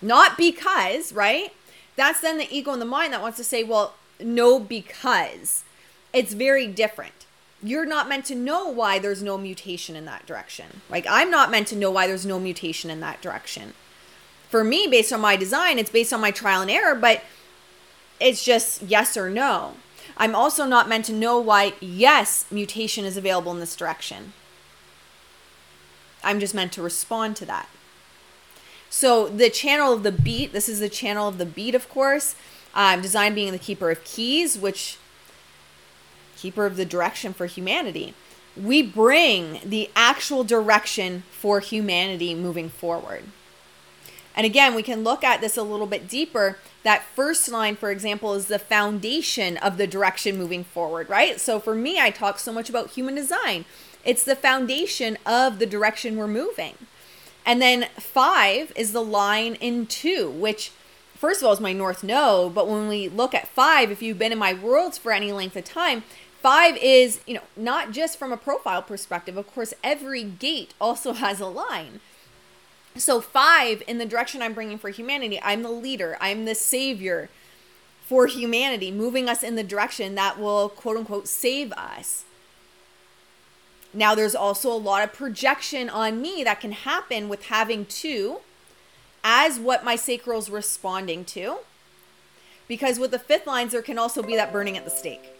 Not 0.00 0.36
because, 0.36 1.12
right? 1.12 1.52
That's 1.96 2.20
then 2.20 2.38
the 2.38 2.54
ego 2.54 2.72
and 2.72 2.80
the 2.80 2.86
mind 2.86 3.12
that 3.12 3.22
wants 3.22 3.38
to 3.38 3.44
say, 3.44 3.64
well, 3.64 3.94
no, 4.20 4.58
because. 4.58 5.64
It's 6.12 6.32
very 6.32 6.66
different 6.66 7.18
you're 7.62 7.86
not 7.86 8.08
meant 8.08 8.24
to 8.26 8.34
know 8.34 8.68
why 8.68 8.98
there's 8.98 9.22
no 9.22 9.36
mutation 9.36 9.96
in 9.96 10.04
that 10.04 10.26
direction. 10.26 10.80
Like 10.88 11.06
I'm 11.08 11.30
not 11.30 11.50
meant 11.50 11.68
to 11.68 11.76
know 11.76 11.90
why 11.90 12.06
there's 12.06 12.26
no 12.26 12.38
mutation 12.38 12.90
in 12.90 13.00
that 13.00 13.20
direction. 13.20 13.74
For 14.48 14.64
me, 14.64 14.86
based 14.86 15.12
on 15.12 15.20
my 15.20 15.36
design, 15.36 15.78
it's 15.78 15.90
based 15.90 16.12
on 16.12 16.20
my 16.20 16.30
trial 16.30 16.62
and 16.62 16.70
error, 16.70 16.94
but 16.94 17.22
it's 18.20 18.44
just 18.44 18.82
yes 18.82 19.16
or 19.16 19.28
no. 19.28 19.74
I'm 20.18 20.34
also 20.34 20.66
not 20.66 20.88
meant 20.88 21.04
to 21.06 21.12
know 21.12 21.38
why 21.38 21.74
yes, 21.80 22.44
mutation 22.50 23.04
is 23.04 23.16
available 23.16 23.52
in 23.52 23.60
this 23.60 23.76
direction. 23.76 24.32
I'm 26.24 26.40
just 26.40 26.54
meant 26.54 26.72
to 26.72 26.82
respond 26.82 27.36
to 27.36 27.46
that. 27.46 27.68
So 28.90 29.28
the 29.28 29.48
channel 29.48 29.92
of 29.92 30.02
the 30.02 30.12
beat, 30.12 30.52
this 30.52 30.68
is 30.68 30.80
the 30.80 30.88
channel 30.88 31.28
of 31.28 31.38
the 31.38 31.46
beat, 31.46 31.74
of 31.74 31.88
course. 31.88 32.34
Um, 32.74 33.00
design 33.00 33.34
being 33.34 33.52
the 33.52 33.58
keeper 33.58 33.90
of 33.90 34.02
keys, 34.04 34.58
which 34.58 34.98
keeper 36.36 36.66
of 36.66 36.76
the 36.76 36.84
direction 36.84 37.32
for 37.32 37.46
humanity. 37.46 38.14
We 38.56 38.82
bring 38.82 39.60
the 39.64 39.90
actual 39.94 40.42
direction 40.42 41.22
for 41.30 41.60
humanity 41.60 42.34
moving 42.34 42.68
forward. 42.68 43.24
And 44.38 44.44
again, 44.46 44.76
we 44.76 44.84
can 44.84 45.02
look 45.02 45.24
at 45.24 45.40
this 45.40 45.56
a 45.56 45.64
little 45.64 45.88
bit 45.88 46.08
deeper. 46.08 46.58
That 46.84 47.02
first 47.02 47.48
line, 47.48 47.74
for 47.74 47.90
example, 47.90 48.34
is 48.34 48.46
the 48.46 48.60
foundation 48.60 49.56
of 49.56 49.78
the 49.78 49.86
direction 49.88 50.38
moving 50.38 50.62
forward, 50.62 51.10
right? 51.10 51.40
So 51.40 51.58
for 51.58 51.74
me, 51.74 51.98
I 51.98 52.10
talk 52.10 52.38
so 52.38 52.52
much 52.52 52.70
about 52.70 52.90
human 52.90 53.16
design. 53.16 53.64
It's 54.04 54.22
the 54.22 54.36
foundation 54.36 55.18
of 55.26 55.58
the 55.58 55.66
direction 55.66 56.16
we're 56.16 56.28
moving. 56.28 56.74
And 57.44 57.60
then 57.60 57.88
five 57.98 58.72
is 58.76 58.92
the 58.92 59.02
line 59.02 59.56
in 59.56 59.86
two, 59.86 60.30
which 60.30 60.70
first 61.16 61.42
of 61.42 61.48
all 61.48 61.54
is 61.54 61.60
my 61.60 61.72
north 61.72 62.04
node. 62.04 62.54
But 62.54 62.68
when 62.68 62.86
we 62.86 63.08
look 63.08 63.34
at 63.34 63.48
five, 63.48 63.90
if 63.90 64.02
you've 64.02 64.20
been 64.20 64.30
in 64.30 64.38
my 64.38 64.54
worlds 64.54 64.98
for 64.98 65.10
any 65.10 65.32
length 65.32 65.56
of 65.56 65.64
time, 65.64 66.04
five 66.40 66.76
is, 66.76 67.20
you 67.26 67.34
know, 67.34 67.42
not 67.56 67.90
just 67.90 68.16
from 68.16 68.32
a 68.32 68.36
profile 68.36 68.82
perspective. 68.82 69.36
Of 69.36 69.52
course, 69.52 69.74
every 69.82 70.22
gate 70.22 70.74
also 70.80 71.12
has 71.14 71.40
a 71.40 71.46
line. 71.46 71.98
So, 72.96 73.20
five 73.20 73.82
in 73.86 73.98
the 73.98 74.06
direction 74.06 74.42
I'm 74.42 74.54
bringing 74.54 74.78
for 74.78 74.90
humanity, 74.90 75.40
I'm 75.42 75.62
the 75.62 75.70
leader, 75.70 76.16
I'm 76.20 76.44
the 76.46 76.54
savior 76.54 77.28
for 78.02 78.26
humanity, 78.26 78.90
moving 78.90 79.28
us 79.28 79.42
in 79.42 79.54
the 79.54 79.62
direction 79.62 80.14
that 80.14 80.38
will 80.38 80.68
quote 80.68 80.96
unquote 80.96 81.28
save 81.28 81.72
us. 81.72 82.24
Now, 83.94 84.14
there's 84.14 84.34
also 84.34 84.72
a 84.72 84.76
lot 84.76 85.02
of 85.02 85.12
projection 85.12 85.88
on 85.88 86.20
me 86.20 86.44
that 86.44 86.60
can 86.60 86.72
happen 86.72 87.28
with 87.28 87.46
having 87.46 87.86
two 87.86 88.38
as 89.24 89.58
what 89.58 89.84
my 89.84 89.96
sacral's 89.96 90.50
responding 90.50 91.24
to. 91.26 91.58
Because 92.66 92.98
with 92.98 93.10
the 93.10 93.18
fifth 93.18 93.46
lines, 93.46 93.72
there 93.72 93.82
can 93.82 93.98
also 93.98 94.22
be 94.22 94.36
that 94.36 94.52
burning 94.52 94.76
at 94.76 94.84
the 94.84 94.90
stake. 94.90 95.34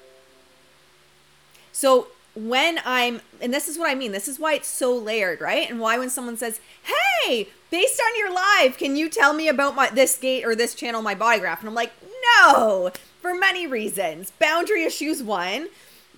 So 1.73 2.09
when 2.47 2.81
I'm, 2.85 3.21
and 3.41 3.53
this 3.53 3.69
is 3.69 3.79
what 3.79 3.91
I 3.91 3.95
mean, 3.95 4.13
this 4.13 4.29
is 4.29 4.39
why 4.39 4.55
it's 4.55 4.69
so 4.69 4.95
layered, 4.95 5.41
right? 5.41 5.69
And 5.69 5.81
why 5.81 5.99
when 5.99 6.11
someone 6.11 6.37
says, 6.37 6.61
hey, 6.85 7.49
based 7.71 8.01
on 8.01 8.19
your 8.19 8.33
live, 8.33 8.79
can 8.79 8.97
you 8.97 9.09
tell 9.09 9.33
me 9.35 9.49
about 9.49 9.75
my 9.75 9.91
this 9.91 10.17
gate 10.17 10.45
or 10.45 10.55
this 10.55 10.75
channel, 10.75 11.03
my 11.03 11.15
body 11.15 11.41
graph? 11.41 11.61
And 11.61 11.69
I'm 11.69 11.75
like, 11.75 11.93
no, 12.37 12.91
for 13.21 13.35
many 13.35 13.67
reasons. 13.67 14.31
Boundary 14.39 14.85
issues, 14.85 15.23
one. 15.23 15.69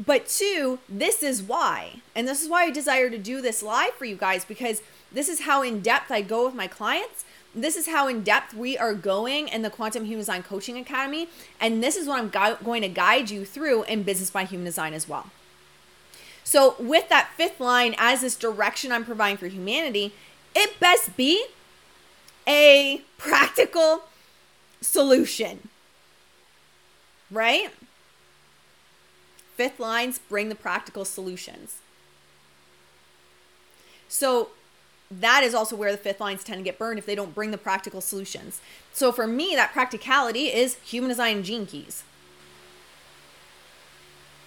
But 0.05 0.29
two, 0.29 0.79
this 0.89 1.23
is 1.23 1.43
why. 1.43 2.01
And 2.15 2.27
this 2.27 2.43
is 2.43 2.49
why 2.49 2.65
I 2.65 2.71
desire 2.71 3.11
to 3.11 3.19
do 3.19 3.41
this 3.41 3.63
live 3.63 3.93
for 3.95 4.05
you 4.07 4.17
guys 4.17 4.45
because 4.45 4.83
this 5.13 5.29
is 5.29 5.43
how 5.43 5.63
in 5.63 5.81
depth 5.81 6.11
I 6.11 6.23
go 6.23 6.47
with 6.47 6.55
my 6.55 6.67
clients. 6.67 7.25
This 7.55 7.77
is 7.77 7.89
how 7.89 8.09
in 8.09 8.23
depth 8.23 8.55
we 8.55 8.79
are 8.79 8.95
going 8.95 9.49
in 9.49 9.63
the 9.63 9.71
Quantum 9.71 10.05
Human 10.05 10.21
Design 10.21 10.43
Coaching 10.43 10.79
Academy. 10.79 11.29
And 11.61 11.83
this 11.83 11.97
is 11.97 12.07
what 12.07 12.21
I'm 12.21 12.57
going 12.63 12.83
to 12.83 12.89
guide 12.89 13.29
you 13.31 13.45
through 13.45 13.83
in 13.85 14.05
Business 14.05 14.31
by 14.31 14.45
Human 14.45 14.65
Design 14.65 14.95
as 14.95 15.09
well. 15.09 15.27
So, 16.45 16.75
with 16.79 17.09
that 17.09 17.31
fifth 17.37 17.61
line 17.61 17.95
as 17.99 18.23
this 18.23 18.37
direction 18.37 18.93
I'm 18.93 19.05
providing 19.05 19.37
for 19.37 19.47
humanity, 19.47 20.13
it 20.55 20.81
best 20.81 21.17
be 21.17 21.45
a 22.47 23.03
practical 23.19 24.05
solution. 24.81 25.69
Right? 27.31 27.71
Fifth 29.55 29.79
lines 29.79 30.19
bring 30.19 30.49
the 30.49 30.55
practical 30.55 31.05
solutions. 31.05 31.79
So, 34.09 34.49
that 35.11 35.43
is 35.43 35.55
also 35.55 35.77
where 35.77 35.93
the 35.93 35.99
fifth 35.99 36.21
lines 36.21 36.45
tend 36.45 36.59
to 36.59 36.65
get 36.65 36.79
burned 36.79 36.99
if 36.99 37.07
they 37.07 37.15
don't 37.15 37.35
bring 37.35 37.51
the 37.51 37.59
practical 37.59 38.01
solutions. 38.01 38.61
So, 38.93 39.13
for 39.13 39.27
me, 39.27 39.55
that 39.55 39.73
practicality 39.73 40.47
is 40.47 40.77
human 40.85 41.11
design 41.11 41.43
gene 41.43 41.67
keys 41.67 42.03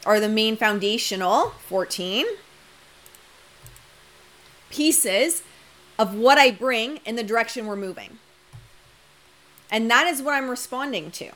are 0.06 0.20
the 0.20 0.30
main 0.30 0.58
foundational 0.58 1.52
14 1.68 2.26
pieces 4.70 5.44
of 6.00 6.16
what 6.16 6.38
I 6.38 6.52
bring 6.52 6.98
in 7.06 7.16
the 7.16 7.24
direction 7.24 7.68
we're 7.68 7.76
moving. 7.76 8.18
And 9.70 9.90
that 9.90 10.08
is 10.08 10.22
what 10.22 10.34
I'm 10.34 10.50
responding 10.50 11.12
to. 11.12 11.32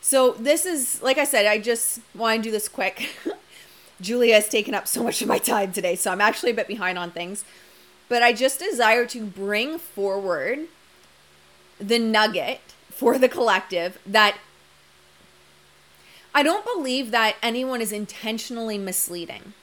So, 0.00 0.32
this 0.32 0.64
is, 0.64 1.02
like 1.02 1.18
I 1.18 1.24
said, 1.24 1.44
I 1.44 1.58
just 1.58 2.00
want 2.14 2.38
to 2.38 2.42
do 2.42 2.50
this 2.50 2.68
quick. 2.68 3.10
Julia 4.00 4.34
has 4.34 4.48
taken 4.48 4.74
up 4.74 4.86
so 4.86 5.02
much 5.02 5.20
of 5.20 5.28
my 5.28 5.38
time 5.38 5.72
today, 5.72 5.96
so 5.96 6.10
I'm 6.10 6.20
actually 6.20 6.52
a 6.52 6.54
bit 6.54 6.68
behind 6.68 6.98
on 6.98 7.10
things. 7.10 7.44
But 8.08 8.22
I 8.22 8.32
just 8.32 8.58
desire 8.58 9.04
to 9.06 9.24
bring 9.24 9.78
forward 9.78 10.68
the 11.78 11.98
nugget 11.98 12.60
for 12.90 13.18
the 13.18 13.28
collective 13.28 13.98
that 14.06 14.38
I 16.38 16.44
don't 16.44 16.64
believe 16.64 17.10
that 17.10 17.34
anyone 17.42 17.80
is 17.80 17.90
intentionally 17.90 18.78
misleading. 18.78 19.54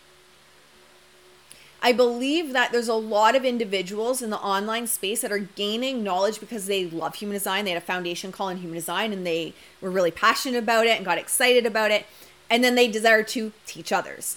I 1.81 1.93
believe 1.93 2.51
that 2.51 2.73
there's 2.73 2.89
a 2.89 2.95
lot 2.95 3.33
of 3.33 3.45
individuals 3.45 4.21
in 4.21 4.29
the 4.29 4.39
online 4.39 4.85
space 4.87 5.21
that 5.21 5.31
are 5.31 5.39
gaining 5.39 6.03
knowledge 6.03 6.41
because 6.41 6.65
they 6.65 6.85
love 6.85 7.15
human 7.15 7.35
design. 7.35 7.63
They 7.63 7.71
had 7.71 7.81
a 7.81 7.85
foundation 7.85 8.33
call 8.33 8.49
in 8.49 8.57
human 8.57 8.75
design 8.75 9.13
and 9.13 9.25
they 9.25 9.53
were 9.79 9.89
really 9.89 10.11
passionate 10.11 10.57
about 10.57 10.85
it 10.85 10.97
and 10.97 11.05
got 11.05 11.17
excited 11.17 11.65
about 11.65 11.91
it. 11.91 12.07
And 12.49 12.61
then 12.61 12.75
they 12.75 12.89
desire 12.89 13.23
to 13.23 13.53
teach 13.65 13.93
others 13.93 14.35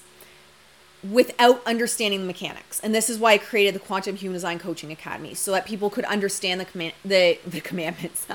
without 1.02 1.60
understanding 1.66 2.20
the 2.20 2.26
mechanics. 2.26 2.78
And 2.78 2.94
this 2.94 3.10
is 3.10 3.18
why 3.18 3.32
I 3.32 3.38
created 3.38 3.74
the 3.74 3.80
Quantum 3.80 4.14
Human 4.14 4.34
Design 4.34 4.60
Coaching 4.60 4.92
Academy 4.92 5.34
so 5.34 5.50
that 5.50 5.66
people 5.66 5.90
could 5.90 6.04
understand 6.04 6.60
the 6.60 6.66
command 6.66 6.92
the 7.04 7.40
the 7.44 7.60
commandments. 7.60 8.28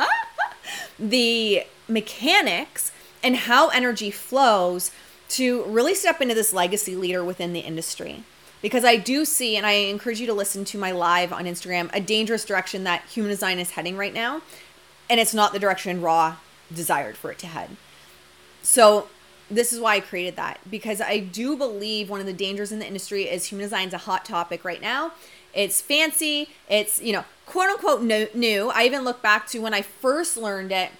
the 0.99 1.63
mechanics 1.87 2.91
and 3.23 3.35
how 3.35 3.69
energy 3.69 4.11
flows 4.11 4.91
to 5.29 5.63
really 5.63 5.95
step 5.95 6.21
into 6.21 6.35
this 6.35 6.53
legacy 6.53 6.95
leader 6.95 7.23
within 7.23 7.53
the 7.53 7.61
industry. 7.61 8.23
Because 8.61 8.85
I 8.85 8.97
do 8.97 9.25
see, 9.25 9.57
and 9.57 9.65
I 9.65 9.71
encourage 9.71 10.19
you 10.19 10.27
to 10.27 10.33
listen 10.33 10.63
to 10.65 10.77
my 10.77 10.91
live 10.91 11.33
on 11.33 11.45
Instagram, 11.45 11.89
a 11.93 11.99
dangerous 11.99 12.45
direction 12.45 12.83
that 12.83 13.03
human 13.05 13.29
design 13.29 13.59
is 13.59 13.71
heading 13.71 13.97
right 13.97 14.13
now. 14.13 14.41
And 15.09 15.19
it's 15.19 15.33
not 15.33 15.51
the 15.53 15.59
direction 15.59 16.01
Ra 16.01 16.37
desired 16.73 17.17
for 17.17 17.31
it 17.31 17.39
to 17.39 17.47
head. 17.47 17.75
So, 18.61 19.07
this 19.49 19.73
is 19.73 19.79
why 19.79 19.95
I 19.95 19.99
created 19.99 20.35
that 20.37 20.59
because 20.71 21.01
I 21.01 21.19
do 21.19 21.57
believe 21.57 22.09
one 22.09 22.21
of 22.21 22.25
the 22.25 22.33
dangers 22.33 22.71
in 22.71 22.79
the 22.79 22.87
industry 22.87 23.23
is 23.23 23.45
human 23.45 23.65
design 23.65 23.89
is 23.89 23.93
a 23.93 23.99
hot 23.99 24.23
topic 24.23 24.63
right 24.63 24.81
now. 24.81 25.11
It's 25.53 25.81
fancy, 25.81 26.49
it's, 26.69 27.01
you 27.01 27.11
know, 27.11 27.25
quote 27.45 27.69
unquote 27.69 28.01
new. 28.01 28.71
I 28.73 28.85
even 28.85 29.03
look 29.03 29.21
back 29.21 29.47
to 29.47 29.59
when 29.59 29.73
I 29.73 29.81
first 29.81 30.37
learned 30.37 30.71
it 30.71 30.91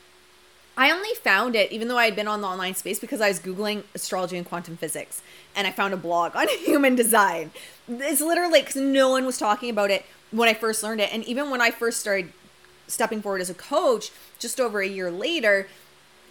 I 0.76 0.92
only 0.92 1.14
found 1.16 1.56
it, 1.56 1.72
even 1.72 1.88
though 1.88 1.98
I 1.98 2.06
had 2.06 2.16
been 2.16 2.28
on 2.28 2.42
the 2.42 2.48
online 2.48 2.74
space, 2.74 3.00
because 3.00 3.22
I 3.22 3.28
was 3.28 3.40
Googling 3.40 3.84
astrology 3.94 4.38
and 4.38 4.46
quantum 4.46 4.76
physics. 4.76 5.22
And 5.56 5.68
I 5.68 5.72
found 5.72 5.94
a 5.94 5.98
blog 5.98 6.36
on 6.36 6.48
human 6.50 6.96
design. 6.96 7.52
It's 7.88 8.22
literally 8.22 8.62
because 8.62 8.76
no 8.76 9.10
one 9.10 9.26
was 9.26 9.38
talking 9.38 9.70
about 9.70 9.92
it 9.92 10.06
when 10.32 10.50
I 10.50 10.54
first 10.54 10.82
learned 10.84 11.02
it. 11.02 11.14
And 11.14 11.24
even 11.26 11.50
when 11.50 11.62
I 11.62 11.72
first 11.72 12.00
started 12.00 12.34
stepping 12.88 13.22
forward 13.22 13.42
as 13.42 13.50
a 13.50 13.56
coach, 13.56 14.12
just 14.40 14.60
over 14.60 14.82
a 14.82 14.88
year 14.88 15.12
later, 15.12 15.68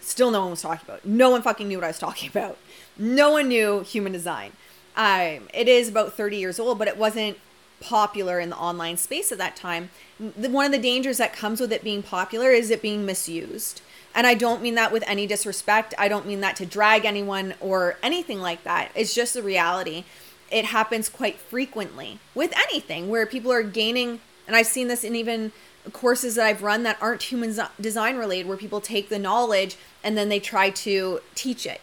still 0.01 0.29
no 0.29 0.41
one 0.41 0.51
was 0.51 0.61
talking 0.61 0.85
about 0.85 0.99
it. 0.99 1.05
No 1.05 1.29
one 1.29 1.41
fucking 1.41 1.67
knew 1.67 1.77
what 1.77 1.85
I 1.85 1.87
was 1.87 1.99
talking 1.99 2.29
about. 2.29 2.57
No 2.97 3.31
one 3.31 3.47
knew 3.47 3.81
human 3.81 4.11
design. 4.11 4.51
Um, 4.95 5.47
it 5.53 5.67
is 5.67 5.89
about 5.89 6.13
30 6.13 6.37
years 6.37 6.59
old, 6.59 6.77
but 6.77 6.87
it 6.87 6.97
wasn't 6.97 7.37
popular 7.79 8.39
in 8.39 8.49
the 8.49 8.57
online 8.57 8.97
space 8.97 9.31
at 9.31 9.37
that 9.37 9.55
time. 9.55 9.89
One 10.19 10.65
of 10.65 10.71
the 10.71 10.77
dangers 10.77 11.17
that 11.17 11.33
comes 11.33 11.59
with 11.59 11.71
it 11.73 11.83
being 11.83 12.03
popular 12.03 12.51
is 12.51 12.69
it 12.69 12.81
being 12.81 13.05
misused. 13.05 13.81
And 14.15 14.27
I 14.27 14.35
don't 14.35 14.61
mean 14.61 14.75
that 14.75 14.91
with 14.91 15.03
any 15.07 15.25
disrespect. 15.25 15.93
I 15.97 16.07
don't 16.07 16.27
mean 16.27 16.41
that 16.41 16.55
to 16.57 16.65
drag 16.65 17.03
anyone 17.03 17.55
or 17.59 17.97
anything 18.03 18.39
like 18.39 18.63
that. 18.63 18.91
It's 18.95 19.13
just 19.13 19.33
the 19.33 19.41
reality. 19.41 20.03
It 20.51 20.65
happens 20.65 21.09
quite 21.09 21.37
frequently 21.37 22.19
with 22.35 22.53
anything 22.55 23.09
where 23.09 23.25
people 23.25 23.51
are 23.51 23.63
gaining, 23.63 24.19
and 24.45 24.55
I've 24.55 24.67
seen 24.67 24.87
this 24.87 25.03
in 25.03 25.15
even 25.15 25.51
courses 25.91 26.35
that 26.35 26.45
I've 26.45 26.61
run 26.61 26.83
that 26.83 26.97
aren't 27.01 27.23
human 27.23 27.57
design 27.81 28.17
related, 28.17 28.47
where 28.47 28.57
people 28.57 28.79
take 28.79 29.09
the 29.09 29.17
knowledge 29.19 29.77
and 30.03 30.17
then 30.17 30.29
they 30.29 30.39
try 30.39 30.69
to 30.69 31.19
teach 31.33 31.65
it. 31.65 31.81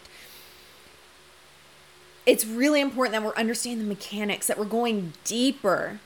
It's 2.25 2.45
really 2.45 2.79
important 2.79 3.13
that 3.13 3.23
we're 3.23 3.35
understanding 3.35 3.87
the 3.87 3.93
mechanics, 3.93 4.47
that 4.47 4.57
we're 4.57 4.65
going 4.65 5.13
deeper 5.23 5.99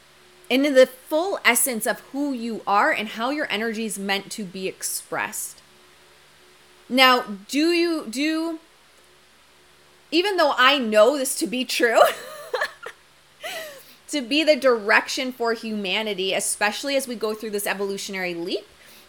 into 0.50 0.72
the 0.72 0.88
full 0.88 1.40
essence 1.46 1.86
of 1.86 2.00
who 2.12 2.34
you 2.34 2.62
are 2.66 2.92
and 2.92 3.10
how 3.10 3.30
your 3.30 3.48
energy 3.50 3.86
is 3.86 4.00
meant 4.00 4.32
to 4.32 4.44
be 4.44 4.68
expressed. 4.68 5.62
Now, 6.88 7.26
do 7.48 7.72
you 7.72 8.06
do 8.08 8.60
even 10.12 10.38
though 10.38 10.54
I 10.58 10.78
know 10.78 11.18
this 11.18 11.36
to 11.40 11.48
be 11.48 11.66
true, 11.66 12.00
to 14.08 14.22
be 14.22 14.44
the 14.44 14.56
direction 14.56 15.34
for 15.34 15.54
humanity, 15.54 16.34
especially 16.34 16.96
as 16.96 17.08
we 17.08 17.16
go 17.16 17.34
through 17.34 17.50
this 17.50 17.68
evolutionary 17.68 18.34
leap, 18.34 18.66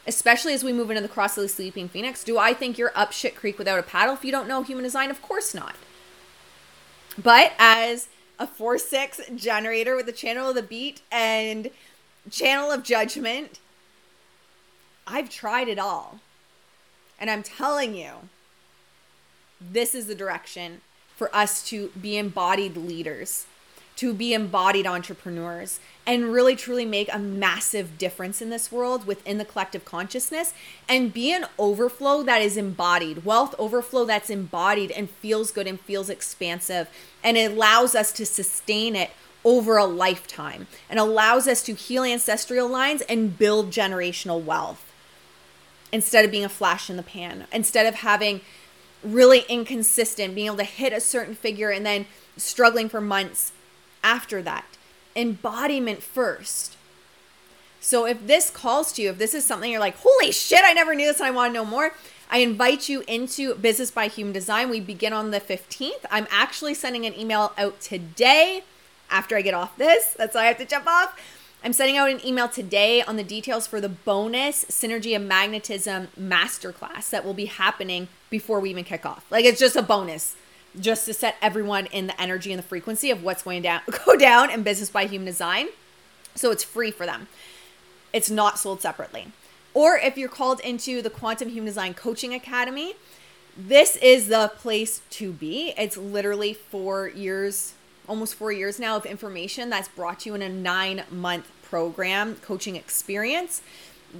especially 0.06 0.52
as 0.52 0.64
we 0.64 0.72
move 0.72 0.90
into 0.90 1.02
the 1.02 1.08
cross 1.08 1.36
of 1.36 1.42
the 1.42 1.48
sleeping 1.48 1.88
phoenix, 1.88 2.24
do 2.24 2.38
I 2.38 2.54
think 2.54 2.78
you're 2.78 2.92
up 2.94 3.12
shit 3.12 3.36
creek 3.36 3.56
without 3.56 3.78
a 3.78 3.82
paddle 3.82 4.14
if 4.14 4.24
you 4.24 4.32
don't 4.32 4.48
know 4.48 4.62
human 4.62 4.84
design? 4.84 5.10
Of 5.10 5.22
course 5.22 5.54
not. 5.54 5.76
But 7.22 7.52
as 7.58 8.08
a 8.38 8.46
4 8.46 8.78
6 8.78 9.20
generator 9.36 9.96
with 9.96 10.06
the 10.06 10.12
channel 10.12 10.48
of 10.48 10.54
the 10.54 10.62
beat 10.62 11.02
and 11.10 11.70
channel 12.30 12.70
of 12.70 12.82
judgment, 12.82 13.60
I've 15.06 15.30
tried 15.30 15.68
it 15.68 15.78
all. 15.78 16.20
And 17.18 17.30
I'm 17.30 17.42
telling 17.42 17.94
you, 17.94 18.28
this 19.60 19.94
is 19.94 20.06
the 20.06 20.14
direction 20.14 20.80
for 21.16 21.34
us 21.34 21.66
to 21.68 21.88
be 22.00 22.18
embodied 22.18 22.76
leaders, 22.76 23.46
to 23.96 24.12
be 24.12 24.34
embodied 24.34 24.86
entrepreneurs 24.86 25.80
and 26.06 26.32
really 26.32 26.54
truly 26.54 26.84
make 26.84 27.12
a 27.12 27.18
massive 27.18 27.96
difference 27.96 28.42
in 28.42 28.50
this 28.50 28.70
world 28.70 29.06
within 29.06 29.38
the 29.38 29.44
collective 29.44 29.86
consciousness 29.86 30.52
and 30.86 31.14
be 31.14 31.32
an 31.32 31.46
overflow 31.58 32.22
that 32.22 32.42
is 32.42 32.58
embodied, 32.58 33.24
wealth 33.24 33.54
overflow 33.58 34.04
that's 34.04 34.28
embodied 34.28 34.90
and 34.90 35.08
feels 35.08 35.50
good 35.50 35.66
and 35.66 35.80
feels 35.80 36.10
expansive. 36.10 36.88
And 37.24 37.38
it 37.38 37.52
allows 37.52 37.94
us 37.94 38.12
to 38.12 38.26
sustain 38.26 38.94
it 38.94 39.10
over 39.42 39.78
a 39.78 39.86
lifetime 39.86 40.66
and 40.90 40.98
allows 40.98 41.48
us 41.48 41.62
to 41.62 41.72
heal 41.72 42.02
ancestral 42.02 42.68
lines 42.68 43.00
and 43.02 43.38
build 43.38 43.70
generational 43.70 44.42
wealth 44.42 44.85
instead 45.96 46.26
of 46.26 46.30
being 46.30 46.44
a 46.44 46.48
flash 46.48 46.90
in 46.90 46.98
the 46.98 47.02
pan, 47.02 47.46
instead 47.50 47.86
of 47.86 47.96
having 47.96 48.42
really 49.02 49.44
inconsistent, 49.48 50.34
being 50.34 50.46
able 50.46 50.58
to 50.58 50.64
hit 50.64 50.92
a 50.92 51.00
certain 51.00 51.34
figure 51.34 51.70
and 51.70 51.86
then 51.86 52.04
struggling 52.36 52.86
for 52.86 53.00
months 53.00 53.52
after 54.04 54.42
that. 54.42 54.66
Embodiment 55.16 56.02
first. 56.02 56.76
So 57.80 58.06
if 58.06 58.26
this 58.26 58.50
calls 58.50 58.92
to 58.92 59.02
you, 59.02 59.10
if 59.10 59.16
this 59.16 59.32
is 59.32 59.46
something 59.46 59.70
you're 59.70 59.80
like, 59.80 59.96
holy 59.96 60.32
shit, 60.32 60.60
I 60.62 60.74
never 60.74 60.94
knew 60.94 61.06
this 61.06 61.18
and 61.18 61.26
I 61.26 61.30
want 61.30 61.54
to 61.54 61.54
know 61.54 61.64
more, 61.64 61.92
I 62.30 62.38
invite 62.38 62.90
you 62.90 63.02
into 63.08 63.54
Business 63.54 63.90
by 63.90 64.08
Human 64.08 64.34
Design. 64.34 64.68
We 64.68 64.80
begin 64.80 65.14
on 65.14 65.30
the 65.30 65.40
15th. 65.40 66.04
I'm 66.10 66.26
actually 66.30 66.74
sending 66.74 67.06
an 67.06 67.18
email 67.18 67.54
out 67.56 67.80
today 67.80 68.64
after 69.08 69.34
I 69.34 69.40
get 69.40 69.54
off 69.54 69.78
this. 69.78 70.12
That's 70.18 70.34
why 70.34 70.42
I 70.42 70.46
have 70.46 70.58
to 70.58 70.66
jump 70.66 70.86
off. 70.86 71.18
I'm 71.64 71.72
sending 71.72 71.96
out 71.96 72.10
an 72.10 72.24
email 72.24 72.48
today 72.48 73.02
on 73.02 73.16
the 73.16 73.24
details 73.24 73.66
for 73.66 73.80
the 73.80 73.88
bonus 73.88 74.64
Synergy 74.66 75.16
of 75.16 75.22
Magnetism 75.22 76.08
Masterclass 76.18 77.10
that 77.10 77.24
will 77.24 77.34
be 77.34 77.46
happening 77.46 78.08
before 78.30 78.60
we 78.60 78.70
even 78.70 78.84
kick 78.84 79.04
off. 79.04 79.26
Like 79.30 79.44
it's 79.44 79.58
just 79.58 79.74
a 79.74 79.82
bonus 79.82 80.36
just 80.78 81.06
to 81.06 81.14
set 81.14 81.36
everyone 81.40 81.86
in 81.86 82.06
the 82.06 82.20
energy 82.20 82.52
and 82.52 82.58
the 82.58 82.66
frequency 82.66 83.10
of 83.10 83.24
what's 83.24 83.42
going 83.42 83.62
down 83.62 83.80
go 84.06 84.16
down 84.16 84.50
in 84.50 84.62
business 84.62 84.90
by 84.90 85.06
human 85.06 85.26
design. 85.26 85.68
So 86.34 86.50
it's 86.50 86.62
free 86.62 86.90
for 86.90 87.06
them. 87.06 87.28
It's 88.12 88.30
not 88.30 88.58
sold 88.58 88.80
separately. 88.80 89.32
Or 89.74 89.96
if 89.96 90.16
you're 90.16 90.28
called 90.28 90.60
into 90.60 91.02
the 91.02 91.10
Quantum 91.10 91.48
Human 91.50 91.66
Design 91.66 91.94
Coaching 91.94 92.32
Academy, 92.32 92.94
this 93.56 93.96
is 93.96 94.28
the 94.28 94.52
place 94.56 95.02
to 95.10 95.32
be. 95.32 95.74
It's 95.76 95.96
literally 95.96 96.54
four 96.54 97.08
years, 97.08 97.74
almost 98.08 98.34
four 98.34 98.52
years 98.52 98.78
now 98.78 98.96
of 98.96 99.06
information 99.06 99.70
that's 99.70 99.88
brought 99.88 100.26
you 100.26 100.34
in 100.34 100.42
a 100.42 100.48
nine 100.48 101.04
month 101.10 101.50
program 101.62 102.36
coaching 102.36 102.76
experience. 102.76 103.62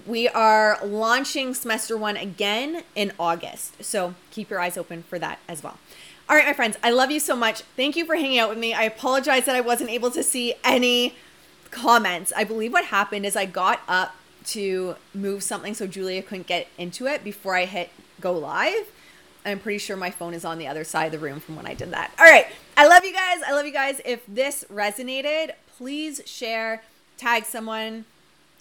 We 0.07 0.29
are 0.29 0.79
launching 0.85 1.55
semester 1.55 1.97
one 1.97 2.17
again 2.17 2.83
in 2.95 3.13
August. 3.19 3.83
So 3.83 4.15
keep 4.31 4.51
your 4.51 4.61
eyes 4.61 4.77
open 4.77 5.05
for 5.05 5.19
that 5.19 5.39
as 5.49 5.63
well. 5.63 5.79
All 6.29 6.37
right, 6.37 6.47
my 6.47 6.53
friends, 6.53 6.77
I 6.83 6.91
love 6.91 7.11
you 7.13 7.21
so 7.21 7.37
much. 7.37 7.61
Thank 7.77 7.95
you 7.95 8.05
for 8.05 8.17
hanging 8.17 8.39
out 8.39 8.49
with 8.49 8.59
me. 8.59 8.75
I 8.75 8.83
apologize 8.83 9.45
that 9.45 9.55
I 9.55 9.61
wasn't 9.61 9.91
able 9.91 10.11
to 10.11 10.25
see 10.25 10.55
any 10.65 11.15
comments. 11.71 12.33
I 12.37 12.43
believe 12.43 12.73
what 12.73 12.87
happened 12.87 13.25
is 13.25 13.37
I 13.37 13.47
got 13.47 13.81
up 13.87 14.17
to 14.47 14.97
move 15.15 15.43
something 15.43 15.75
so 15.75 15.87
Julia 15.87 16.23
couldn't 16.23 16.47
get 16.47 16.69
into 16.79 17.07
it 17.07 17.23
before 17.23 17.55
I 17.55 17.65
hit 17.65 17.91
go 18.21 18.33
live. 18.33 18.87
I'm 19.45 19.61
pretty 19.61 19.79
sure 19.79 19.97
my 19.97 20.11
phone 20.11 20.35
is 20.35 20.45
on 20.45 20.59
the 20.59 20.67
other 20.67 20.83
side 20.83 21.07
of 21.07 21.13
the 21.13 21.19
room 21.19 21.39
from 21.39 21.55
when 21.55 21.67
I 21.67 21.75
did 21.75 21.93
that. 21.93 22.13
All 22.19 22.25
right. 22.25 22.47
I 22.79 22.87
love 22.87 23.05
you 23.05 23.13
guys. 23.13 23.41
I 23.47 23.53
love 23.53 23.65
you 23.65 23.73
guys. 23.73 24.03
If 24.05 24.23
this 24.29 24.65
resonated, 24.71 25.53
please 25.79 26.21
share 26.27 26.83
tag 27.17 27.45
someone, 27.47 28.05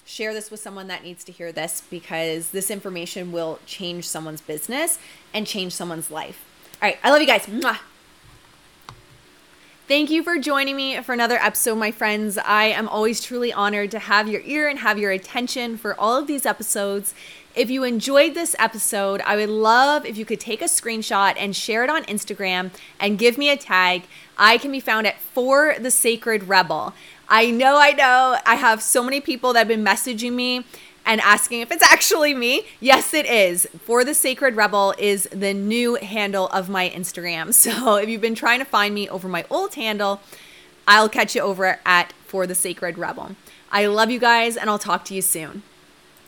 share 0.05 0.33
this 0.33 0.49
with 0.49 0.61
someone 0.61 0.87
that 0.87 1.03
needs 1.03 1.25
to 1.25 1.33
hear 1.33 1.51
this 1.51 1.83
because 1.89 2.51
this 2.51 2.71
information 2.71 3.33
will 3.33 3.59
change 3.65 4.07
someone's 4.07 4.39
business 4.39 4.99
and 5.33 5.45
change 5.45 5.73
someone's 5.73 6.09
life. 6.09 6.45
All 6.81 6.87
right, 6.87 6.97
I 7.03 7.11
love 7.11 7.19
you 7.19 7.27
guys. 7.27 7.45
Mwah. 7.45 7.79
Thank 9.87 10.09
you 10.09 10.23
for 10.23 10.39
joining 10.39 10.75
me 10.77 10.99
for 11.01 11.13
another 11.13 11.35
episode, 11.35 11.75
my 11.75 11.91
friends. 11.91 12.37
I 12.37 12.65
am 12.65 12.87
always 12.87 13.21
truly 13.21 13.53
honored 13.53 13.91
to 13.91 13.99
have 13.99 14.27
your 14.27 14.41
ear 14.41 14.67
and 14.67 14.79
have 14.79 14.97
your 14.97 15.11
attention 15.11 15.77
for 15.77 15.93
all 15.99 16.17
of 16.17 16.25
these 16.25 16.45
episodes. 16.45 17.13
If 17.55 17.69
you 17.69 17.85
enjoyed 17.85 18.33
this 18.33 18.53
episode, 18.59 19.21
I 19.21 19.37
would 19.37 19.49
love 19.49 20.05
if 20.05 20.17
you 20.17 20.25
could 20.25 20.41
take 20.41 20.61
a 20.61 20.65
screenshot 20.65 21.35
and 21.37 21.55
share 21.55 21.85
it 21.85 21.89
on 21.89 22.03
Instagram 22.03 22.71
and 22.99 23.17
give 23.17 23.37
me 23.37 23.49
a 23.49 23.55
tag. 23.55 24.03
I 24.37 24.57
can 24.57 24.73
be 24.73 24.81
found 24.81 25.07
at 25.07 25.21
For 25.21 25.75
the 25.79 25.89
Sacred 25.89 26.49
Rebel. 26.49 26.93
I 27.29 27.51
know, 27.51 27.77
I 27.77 27.93
know. 27.93 28.37
I 28.45 28.55
have 28.55 28.81
so 28.81 29.01
many 29.01 29.21
people 29.21 29.53
that 29.53 29.59
have 29.59 29.67
been 29.69 29.85
messaging 29.85 30.33
me 30.33 30.65
and 31.05 31.21
asking 31.21 31.61
if 31.61 31.71
it's 31.71 31.83
actually 31.91 32.33
me. 32.33 32.65
Yes, 32.81 33.13
it 33.13 33.25
is. 33.25 33.69
For 33.85 34.03
the 34.03 34.13
Sacred 34.13 34.57
Rebel 34.57 34.93
is 34.97 35.23
the 35.31 35.53
new 35.53 35.95
handle 35.95 36.47
of 36.47 36.67
my 36.67 36.89
Instagram. 36.89 37.53
So 37.53 37.95
if 37.95 38.09
you've 38.09 38.19
been 38.19 38.35
trying 38.35 38.59
to 38.59 38.65
find 38.65 38.93
me 38.93 39.07
over 39.07 39.29
my 39.29 39.45
old 39.49 39.75
handle, 39.75 40.19
I'll 40.85 41.07
catch 41.07 41.35
you 41.35 41.41
over 41.41 41.79
at 41.85 42.11
For 42.27 42.45
the 42.45 42.55
Sacred 42.55 42.97
Rebel. 42.97 43.37
I 43.71 43.85
love 43.85 44.11
you 44.11 44.19
guys, 44.19 44.57
and 44.57 44.69
I'll 44.69 44.77
talk 44.77 45.05
to 45.05 45.13
you 45.13 45.21
soon. 45.21 45.63